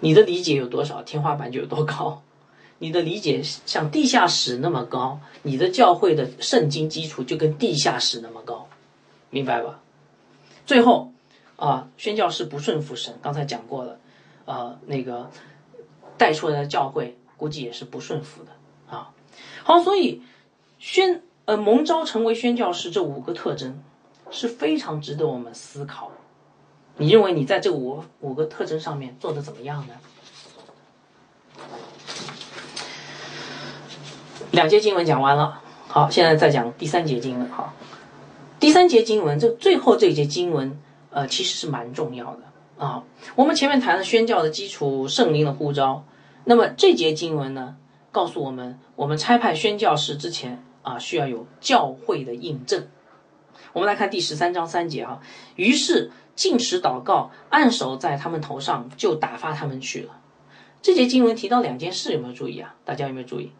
[0.00, 2.22] 你的理解有多少，天花板就有多高。
[2.78, 8.68] 你的理解像地下室那么高，你的教会的圣经基础就跟地下室那么高，
[9.30, 9.80] 明白吧？
[10.64, 11.12] 最后
[11.56, 13.98] 啊，宣教士不顺服神，刚才讲过了，
[14.46, 15.30] 啊，那个
[16.16, 18.50] 带出来的教会估计也是不顺服的
[18.96, 19.10] 啊。
[19.62, 20.22] 好，所以
[20.78, 23.82] 宣呃蒙召成为宣教士这五个特征。
[24.32, 26.10] 是非常值得我们思考。
[26.96, 29.94] 你认为你在这五五个特征上面做的怎么样呢？
[34.50, 37.48] 两节经文讲完了，好，现在再讲第三节经文。
[37.48, 37.72] 哈，
[38.60, 40.78] 第三节经文这最后这一节经文，
[41.10, 42.42] 呃，其实是蛮重要的
[42.84, 43.02] 啊。
[43.34, 46.04] 我们前面谈了宣教的基础，圣灵的呼召。
[46.44, 47.76] 那么这节经文呢，
[48.10, 52.86] 告诉我们，我们差派宣教士之前啊，需要有教会的印证。
[53.72, 55.20] 我们来看第十三章三节哈，
[55.56, 60.20] 于是进食祷告，按手在他们头上，就打发他们去了。
[60.82, 62.74] 这节经文提到两件事，有没有注意啊？
[62.84, 63.52] 大家有没有注意？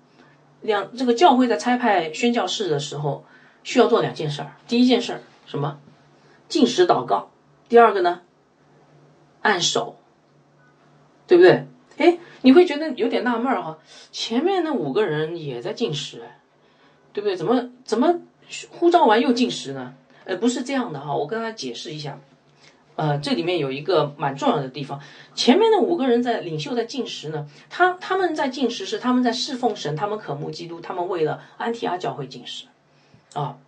[0.61, 3.25] 两这个教会在差派宣教士的时候，
[3.63, 4.57] 需要做两件事儿。
[4.69, 5.79] 第一件事儿什么？
[6.49, 7.31] 进食祷告。
[7.69, 8.21] 第二个呢？
[9.41, 9.97] 按手，
[11.27, 11.67] 对不对？
[11.99, 13.79] 哎，你会觉得有点纳闷儿哈，
[14.11, 16.23] 前面那五个人也在进食，
[17.13, 17.37] 对不对？
[17.37, 18.21] 怎么怎么
[18.71, 19.95] 呼召完又进食呢？
[20.25, 22.21] 呃，不是这样的哈，我跟大家解释一下，
[22.97, 25.01] 呃，这里面有一个蛮重要的地方，
[25.35, 32.67] 前面的五个人在领袖在进食呢，他他们在进食是他们在侍奉神，他们渴慕基督，他们为了安提阿教会进食，
[33.35, 33.59] 啊，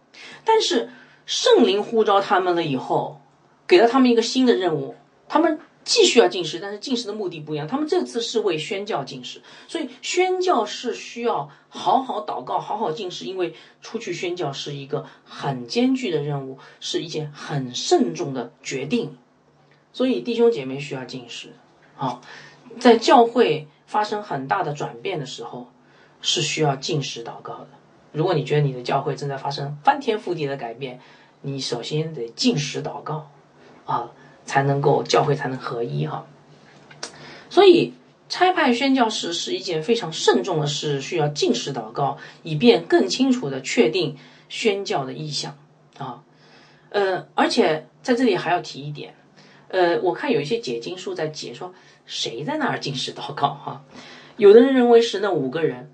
[0.45, 0.91] 但是
[1.27, 3.20] 圣灵呼召他们了以后，
[3.66, 4.95] 给了他们一个新的任务，
[5.29, 5.59] 他们。
[5.85, 7.66] 继续要进食，但是进食的目的不一样。
[7.68, 19.16] 他们这次是为宣教进食，所以宣教是需要好好祷告、好好进食，因为出去宣教是一个很艰巨的任务，是一件很慎重的决定。
[19.93, 21.53] 所以弟兄姐妹需要进食。
[21.95, 22.22] 好，
[22.80, 25.68] 在教会发生很大的转变的时候，
[26.22, 27.68] 是需要进食祷告的。
[28.11, 31.01] 如果你觉得你的教会正在发生翻天覆地的改变，
[31.43, 33.30] 你首先得进食祷告
[33.85, 34.11] 啊。
[34.45, 36.26] 才能够教会才能合一哈，
[37.51, 37.95] 所以
[38.28, 44.16] 差派宣教士是一件非常慎重的事，需要进食祷告，以便更清楚的确定
[44.49, 45.57] 宣教的意向
[45.99, 46.22] 啊。
[46.90, 49.14] 呃，而且在这里还要提一点，
[49.68, 51.74] 呃，我看有一些解经书在解说
[52.07, 53.84] 谁在那儿进食祷告哈，
[54.36, 55.90] 有的人认为是那五个人。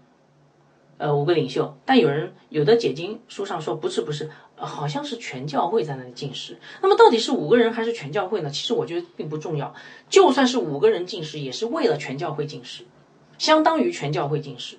[1.02, 4.28] 呃，五个领袖，但有人有的解经书上说不是不是，
[4.66, 6.58] 好像是全教会在那里进食。
[6.82, 8.50] 那么到底是五个人还是全教会呢？
[8.50, 9.74] 其实我觉得并不重要，
[10.08, 12.84] 就算是五个人进食，也是为了全教会进食，
[13.38, 14.78] 相当于全教会进食，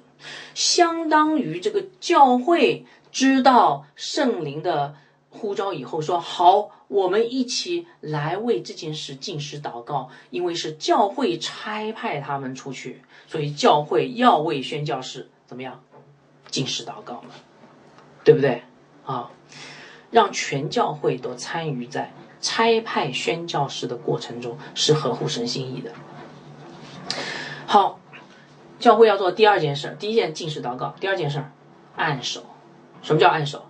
[0.53, 4.95] 相当于这个教会知道圣灵的
[5.29, 15.84] 呼召以后，说好，我们一起来为这件事进食祷告，因为是教会差派他们出去，所以教会要为宣教士怎么样？
[16.49, 17.29] 进食祷告嘛，
[18.25, 18.63] 对不对
[19.05, 19.32] 啊？
[20.12, 25.91] 让全教会都参与在差派宣教士的过程中，是合乎神心意的。
[27.66, 27.99] 好，
[28.80, 31.43] 教会要做第二件事，第一件进士祷告，第二件事
[31.95, 32.43] 按手。
[33.01, 33.66] 什么叫按手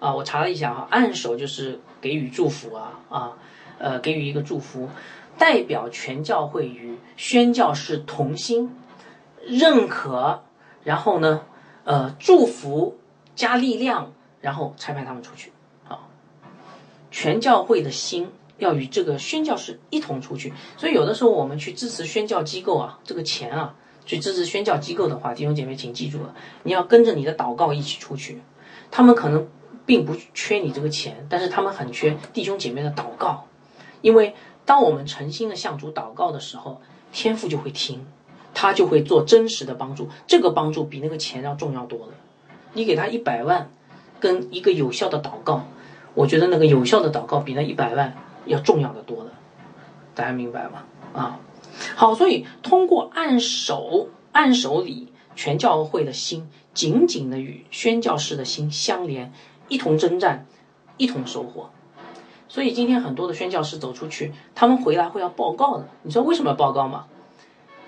[0.00, 0.14] 啊？
[0.14, 3.32] 我查了一下哈，按手就是给予祝福啊啊，
[3.78, 4.88] 呃，给予一个祝福，
[5.36, 8.74] 代表全教会与宣教士同心，
[9.44, 10.40] 认可，
[10.84, 11.42] 然后呢？
[11.84, 12.96] 呃，祝福
[13.34, 15.50] 加力量，然后差派他们出去。
[17.12, 20.52] 全教会的心要与这个宣教士一同出去。
[20.76, 26.34] 所以有的时候我们去支持宣教机构啊，这个钱啊，去支持宣教机构的话，弟兄姐妹请记住了，
[26.64, 28.42] 你要跟着你的祷告一起出去。
[28.90, 29.46] 他们可能。
[29.84, 33.48] 并不缺你这个钱，但是他们很缺弟兄姐妹的祷告，
[34.00, 34.32] 因为
[34.64, 36.80] 当我们诚心的向主祷告的时候，
[37.12, 38.06] 天父就会听，
[38.54, 42.12] 他就会做真实的帮助，这个帮助比那个钱要重要多了。
[42.74, 43.72] 你给他一百万，
[44.20, 45.66] 跟一个有效的祷告，
[46.14, 48.14] 我觉得那个有效的祷告比那一百万
[48.46, 49.32] 要重要的多了，
[50.14, 50.84] 大家明白吗？
[51.12, 51.40] 啊，
[51.96, 59.32] 好，所以通过按手按手礼，全教会的心紧紧的与宣教士的心相连，
[59.68, 60.46] 一同征战，
[60.96, 61.70] 一同收获。
[62.48, 65.88] 所以今天很多的宣教士走出去，他们回来会要报告的。
[66.02, 67.06] 你知道为什么要报告吗？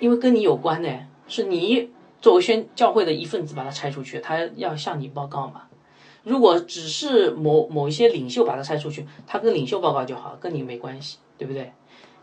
[0.01, 0.89] 因为跟你有关呢，
[1.29, 1.91] 是你。
[2.23, 5.65] 作为宣教会的一份子，把它拆出去，他要向你报告嘛？
[6.25, 11.73] 如果只是某某一些领袖把它拆出去，他跟领袖报告就好，跟你没关系，对不对？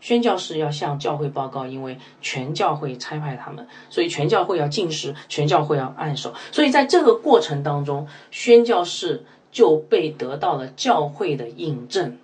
[0.00, 12.18] 宣教士要向教会报告，因为全教会差派他们，所以全教会要进食，全教会要按手，所以在这个过程当中，宣教士就被得到了教会的印证，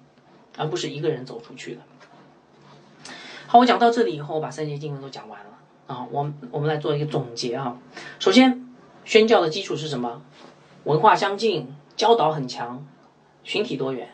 [0.57, 1.81] 而不是一个人走出去的。
[3.47, 5.47] 好，我讲到这里以后，我把三节经文都讲完了。
[5.87, 7.79] 啊，我们我们来做一个总结啊。
[8.19, 8.67] 首先，
[9.05, 10.21] 宣教的基础是什么？
[10.89, 12.87] 文化相近，教导很强，
[13.45, 14.09] 群体多元。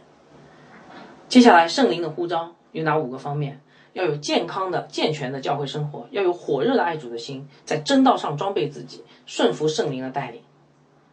[1.29, 3.61] 接下来，圣灵的呼召有哪五个方面？
[3.93, 10.41] 要有健康的、健全的教会生活，要有火热的爱主的心，在真道上装备自己，顺服圣灵的带领，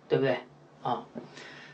[0.10, 0.40] 对不对？
[0.82, 1.06] 啊，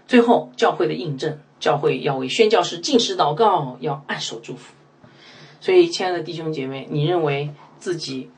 [0.06, 4.74] 最后教会的印证，教会要为宣教士进食祷告，要按手祝福。
[5.62, 8.30] 所以，亲爱的弟兄姐妹，你认为自己？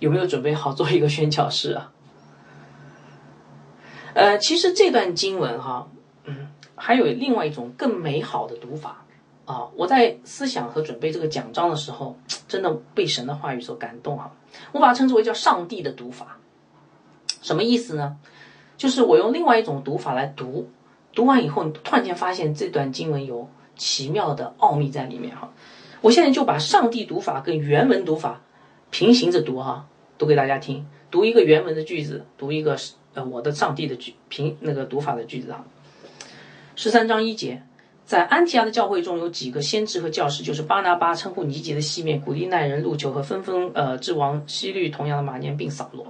[0.00, 1.92] 有没有准备好做一个宣教士啊？
[4.18, 5.88] 呃，其实这段经文哈，
[6.24, 9.04] 嗯，还有另外一种更美好的读法
[9.44, 9.68] 啊。
[9.76, 14.34] 我在思想和准备这个讲章的时候，真的被神的话语所感动哈。
[14.72, 16.38] 我把它称之为叫上帝的读法，
[17.42, 18.16] 什么意思呢？
[18.76, 20.68] 就是我用另外一种读法来读，
[21.14, 25.52] 读完以后，你突然间发现这段经文有奇妙的奥秘在里面哈。
[26.00, 28.40] 我现在就把上帝读法跟原文读法。
[28.90, 29.86] 平行着读哈，
[30.18, 30.88] 读给大家听。
[31.08, 32.76] 读一个原文的句子，读一个
[33.14, 35.64] 呃我的上帝的句平那个读法的句子哈。
[36.76, 37.62] 十三章一节，
[38.06, 46.06] 在安提亚的教会中有几个先知和教师，就是巴拿巴称呼尼杰的西面、古利奈人路求和纷纷呃之王西律同样的马年并扫罗。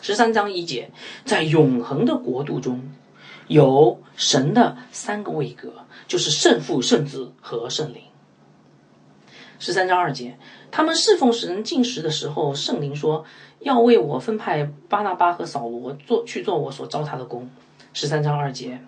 [0.00, 0.90] 十三章一节，
[1.24, 2.90] 在永恒的国度中
[3.48, 5.72] 有神的三个位格，
[6.06, 8.02] 就是圣父、圣子和圣灵。
[9.58, 10.36] 十三章二节。
[10.70, 13.24] 他们侍奉神进食的时候，圣灵说
[13.60, 17.50] 要为我分派巴拿巴和扫罗做去做我所招他的工。
[17.92, 18.80] 十三章二节，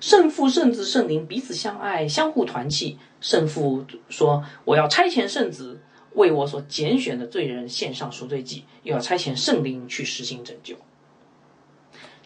[0.00, 2.98] 圣父、圣子、圣灵彼此相爱，相互团契。
[3.20, 5.80] 圣父说我要差遣圣子
[6.14, 10.76] 为我所拣选的罪人献上赎罪祭，又要差遣圣灵去实行拯救。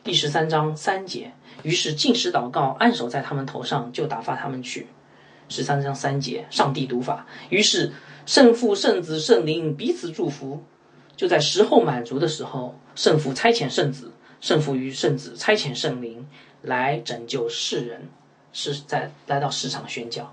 [0.04, 1.32] 第十三章三节，
[1.62, 4.86] 于是进食祷告，按手在他们头上，就打发他们去。
[5.52, 7.92] 十三章三节，上帝读法，于是。
[8.24, 10.62] 圣父、圣子、圣灵彼此祝福，
[11.16, 16.24] 就在时候满足的时候，圣父差遣圣子，圣父与圣子差遣圣灵
[16.62, 18.08] 来拯救世人，
[18.52, 20.32] 是在来到市场宣教。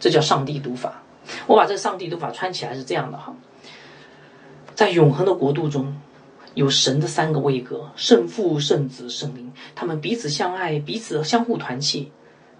[0.00, 1.04] 这叫上帝读法。
[1.46, 3.36] 我把这上帝读法穿起来是这样的哈，
[4.74, 5.96] 在永恒的国度中，
[6.54, 12.10] 有神的三个位格：圣父、圣子、圣灵，他们彼此相爱，彼此相互团契。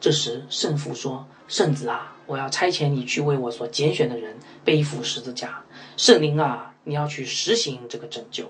[0.00, 5.64] 这时，圣父说：“圣子啊。”我要差遣你去为我所拣选的人背负十字架，
[5.96, 8.48] 圣灵啊，你要去实行这个拯救。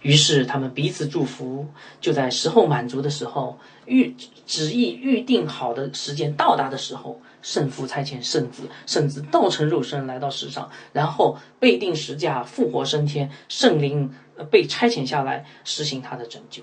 [0.00, 1.66] 于是他们彼此祝福，
[2.00, 4.16] 就在时候满足的时候，预
[4.46, 14.10] 旨意预定好的时间到达的时候，圣父差遣圣子，圣子道成肉身来到世上，然后被定十架，复活升天，圣灵
[14.50, 16.62] 被差遣下来实行他的拯救。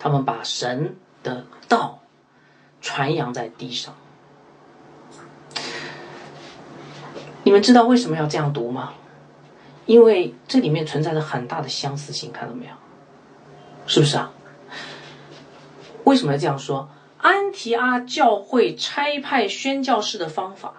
[0.00, 2.00] 他们把神的道
[2.84, 3.94] 传扬在地上。
[7.42, 8.92] 你们知道为什么要这样读吗？
[9.86, 12.72] 因为这里面存在着很大的相似性，看到没有？
[13.86, 14.30] 是不是啊？
[16.04, 16.90] 为什么要这样说？
[17.16, 20.74] 安提阿教会差派宣教士的方法，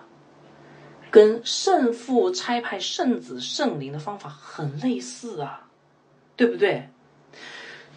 [1.10, 5.68] 跟圣父差派圣子圣灵的方法很类似啊，
[6.36, 6.88] 对不对？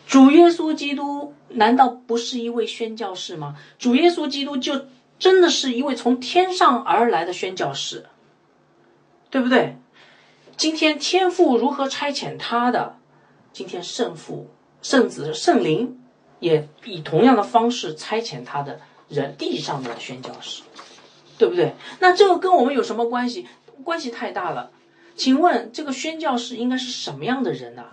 [0.08, 3.54] 主耶稣基督难道不是一位宣教士吗？
[3.78, 4.86] 主耶稣基督就
[5.20, 8.06] 真的是一位从天上而来的宣教士。
[9.30, 9.76] 对不对？
[10.56, 12.96] 今天天父如何差遣他的？
[13.52, 14.48] 今天圣父、
[14.80, 16.00] 圣子、圣灵
[16.40, 18.80] 也以同样的方式差遣他的
[19.10, 20.62] 人地上的宣教士，
[21.36, 21.74] 对不对？
[22.00, 23.46] 那这个跟我们有什么关系？
[23.84, 24.70] 关系太大了。
[25.14, 27.84] 请问这个宣教士应该是什么样的人呢？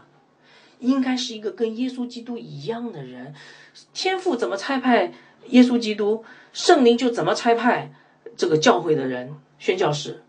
[0.86, 3.34] 应该是一个跟耶稣基督一样的人，
[3.94, 5.14] 天父怎么差派
[5.50, 6.24] 耶稣基督，
[6.54, 7.92] 圣灵就怎么差派
[8.38, 10.24] 这个教会的人宣教士。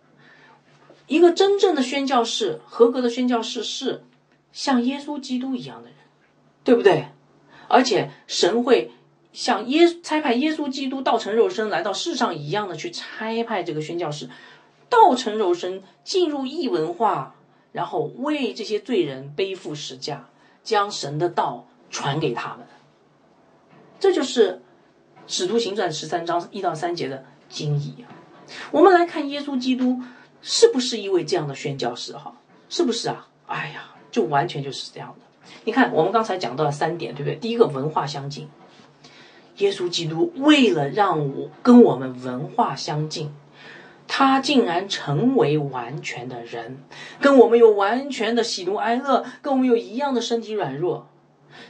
[1.07, 4.03] 一个真正的宣教士，合格的宣教士是
[4.53, 5.97] 像耶稣基督一样的人，
[6.65, 7.07] 对不对？
[7.69, 8.93] 而且神会
[9.33, 14.29] 像耶差派耶稣基督道成肉身来到世上一样的去差派这个宣教士，
[14.89, 17.35] 道成肉身进入异文化，
[17.73, 20.29] 然后为这些罪人背负十架，
[20.67, 22.67] 将神的道传给他们。
[23.99, 24.53] 这就是
[25.27, 28.05] 《使徒行传》十三章一到三节的经义。
[28.71, 30.03] 我们来看耶稣基督。
[30.49, 32.33] 是不是一位这样的宣教士哈？
[32.69, 33.27] 是不是啊？
[33.47, 35.51] 哎呀，就完全就是这样的。
[35.65, 37.35] 你看，我们刚才讲到了三点，对不对？
[37.35, 38.49] 第一个，文化相近。
[39.57, 43.35] 耶稣基督为了让我跟我们文化相近，
[44.09, 46.79] 他竟然成为完全的人，
[47.21, 51.09] 跟我们有完全的喜怒哀乐，跟我们有一样的身体软弱。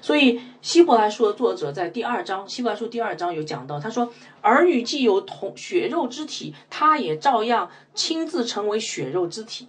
[0.01, 4.12] 所以，希伯来书的作者在第二章，希伯来书第二章有讲到，他说
[4.43, 9.68] ：“儿女既有同血肉之体，他也照样亲自成为血肉之体。”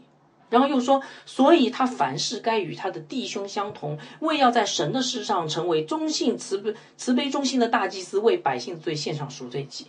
[0.50, 9.88] 然后又说：“所以他凡事该与他的弟兄相同，为要在神的事上成为忠信慈悲慈悲忠心的大祭司，为百姓的罪献上赎罪祭。”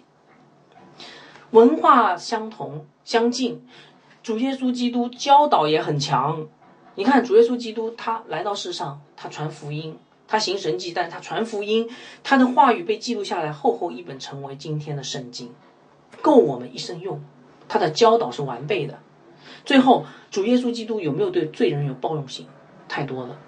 [1.50, 3.66] 文化相同相近，
[4.22, 6.46] 主耶稣基督教导也很强。
[6.94, 9.98] 你看，主耶稣基督他来到世上，他传福音。
[10.30, 11.88] 他行神迹，但是他传福音，
[12.22, 15.54] 他的话语被记录下来，厚厚一本成为今天的圣经，
[16.20, 17.24] 够我们一生用。
[17.66, 18.98] 他的教导是完备的。
[19.64, 22.46] 最后，主耶稣基督有没有对罪人有包容性？
[22.88, 23.38] 太多了。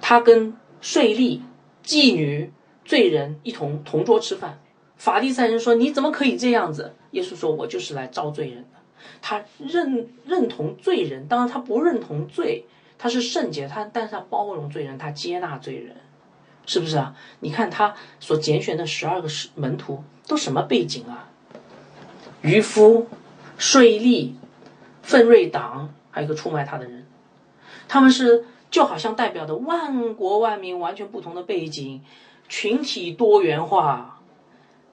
[0.00, 1.40] 他跟税吏、
[1.84, 2.52] 妓女、
[2.84, 4.60] 罪人一同同桌吃饭。
[5.02, 8.78] 法利赛人说：“你怎么可以这样子？”耶稣说：“我就是来招罪人的。”
[9.20, 12.66] 他认认同罪人，当然他不认同罪。
[12.98, 15.96] 他是圣洁，他但是他包容罪人，他接纳罪人，
[16.66, 17.16] 是不是啊？
[17.40, 21.28] 你看他所拣选的十二个门徒都什么背景啊？
[22.42, 23.08] 渔夫、
[23.58, 24.34] 税吏、
[25.02, 27.04] 奋锐党，还有一个出卖他的人，
[27.88, 32.00] 他们是就好像代表的万国万民完全不同的背景，
[32.48, 34.11] 群体多元化，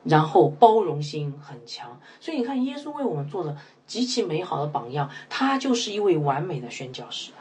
[0.03, 1.99] 然后包容心很强。
[2.19, 7.31] 所以你看，耶稣为我们做的极其美好的榜样，他就是一位完美的宣教士。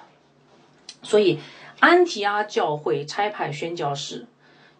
[1.03, 1.39] 所以，
[1.79, 4.27] 安提阿教会差派宣教士，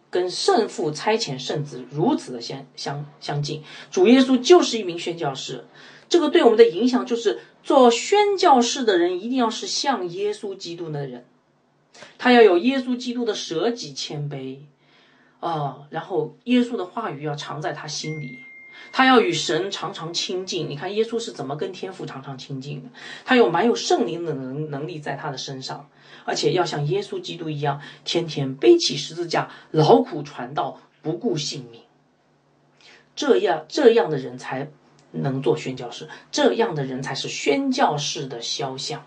[0.09, 3.63] 跟圣父差遣圣子如此的相相相近。
[3.89, 5.65] 主耶稣就是一名宣教士，
[6.09, 11.25] 这个对我们的影响就是，做宣教士的人一定要是像耶稣基督的人，
[12.17, 14.57] 他要有耶稣基督的舍己谦卑，
[15.39, 18.39] 啊，然后耶稣的话语要藏在他心里。
[18.91, 22.89] 他要与神常常亲近，你看耶稣是怎么跟天父常常亲近的？
[23.25, 25.89] 他有蛮有圣灵的能能力在他的身上，
[26.25, 31.81] 而且要像耶稣基督一样，天天背起十字架，劳苦传道，不顾性命。
[33.15, 34.71] 这样这样的人才
[35.11, 39.03] 能做宣教士，这样的人才是宣教士的肖像。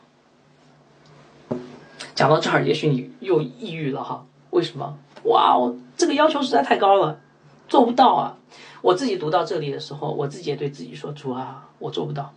[2.14, 4.26] 讲到这儿，也许你又抑郁了哈？
[4.50, 4.98] 为什么？
[5.24, 7.20] 哇哦，这个要求实在太高了，
[7.68, 8.36] 做不到啊！
[8.80, 12.34] 我自己读到这里的时候，我自己也对自己说：“主啊，我做不到。”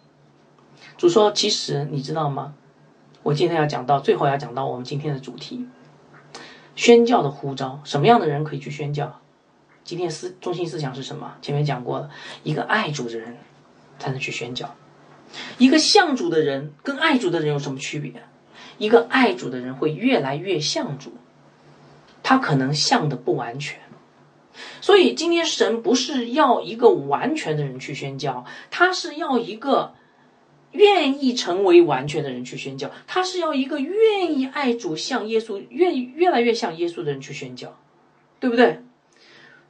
[0.99, 2.53] 主说：“其实你知道吗？
[3.23, 5.65] 我今天要讲到最后，要讲到我们今天的主题——
[6.77, 7.81] 宣教的呼召。
[7.83, 9.19] 什么样的人可以去宣教？
[9.83, 11.33] 今天思中心思想是什么？
[11.41, 12.11] 前面讲过了，
[12.43, 13.35] 一个爱主的人
[13.97, 14.75] 才能去宣教。
[15.57, 18.13] 一个像主的人跟爱主的人有什么区别？
[18.77, 21.13] 一个爱主的人会越来越像主，
[22.25, 23.79] 他可能像的不完全。”
[24.81, 29.93] 所以今天神不是要一个完全的人去宣教，他是要一个
[30.71, 37.77] 愿意成为完全的人去宣教，他是要一个愿意爱主、像耶稣、愿意越来越像耶稣的人去宣教，
[38.39, 38.79] 对不对？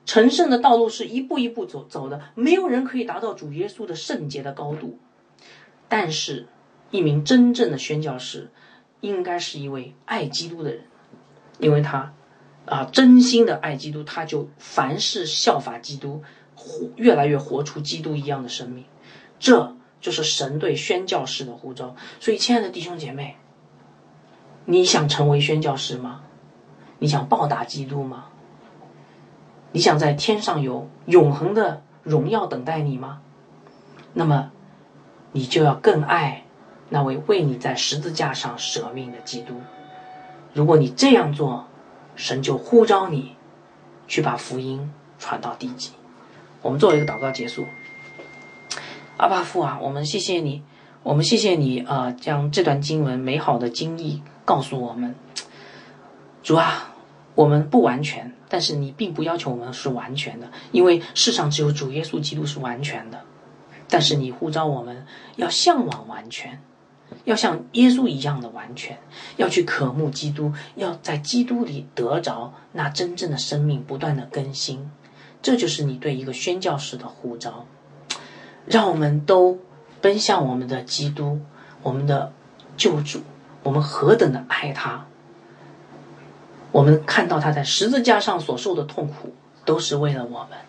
[0.05, 4.99] 成圣的道路是一步一步走走的，没有人可以达到主耶稣的圣洁的高度，
[5.89, 6.47] 但是
[6.91, 8.51] 一名真正的宣教士
[9.01, 10.81] 应该是一位爱基督的人，
[11.57, 12.13] 因为他。
[12.65, 16.23] 啊，真心的爱基督，他就凡事效法基督，
[16.55, 18.85] 活越来越活出基督一样的生命。
[19.39, 21.95] 这就是神对宣教士的呼召。
[22.19, 23.37] 所以，亲爱的弟兄姐妹，
[24.65, 26.21] 你想成为宣教士吗？
[26.99, 28.25] 你想报答基督吗？
[29.71, 33.21] 你想在天上有永恒的荣耀等待你吗？
[34.13, 34.51] 那么，
[35.33, 36.45] 你就要更爱
[36.89, 39.61] 那位为你在十字架上舍命的基督。
[40.53, 41.67] 如果你这样做，
[42.15, 43.35] 神就呼召你，
[44.07, 45.91] 去把福音传到地极。
[46.61, 47.65] 我们做一个祷告结束。
[49.17, 50.63] 阿巴父啊，我们谢谢你，
[51.03, 55.15] 我们谢谢你啊，将这段经文美好的经意告诉我们。
[56.43, 56.93] 主啊，
[57.33, 63.21] 我们不完全，但是你并不要求我们是完全的，因为世上只有主耶稣基督是完全的。
[63.87, 65.05] 但是你呼召我们
[65.35, 66.59] 要向往完全，
[67.23, 68.97] 要像耶稣一样的完全，
[69.37, 74.91] 要去渴慕基督，要在基督里得着那真正的生命，不断的更新。
[75.41, 77.65] 这就是你对一个宣教士的呼召。
[78.65, 79.59] 让我们都
[80.01, 81.39] 奔向我们的基督，
[81.83, 82.33] 我们的
[82.77, 83.21] 救主。
[83.63, 85.07] 我们何等的爱他！
[86.71, 89.33] 我们看到他在十字架上所受的痛苦，
[89.65, 90.59] 都是为了我们。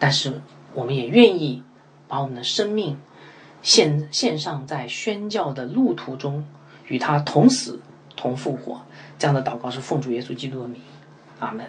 [0.00, 0.40] 但是，
[0.74, 1.62] 我们也愿意
[2.08, 2.98] 把我们的生命
[3.62, 6.44] 献献上，在宣教的路途中，
[6.86, 7.80] 与他同死
[8.16, 8.80] 同复活。
[9.18, 10.80] 这样的祷告是奉主耶稣基督的名，
[11.40, 11.66] 阿门。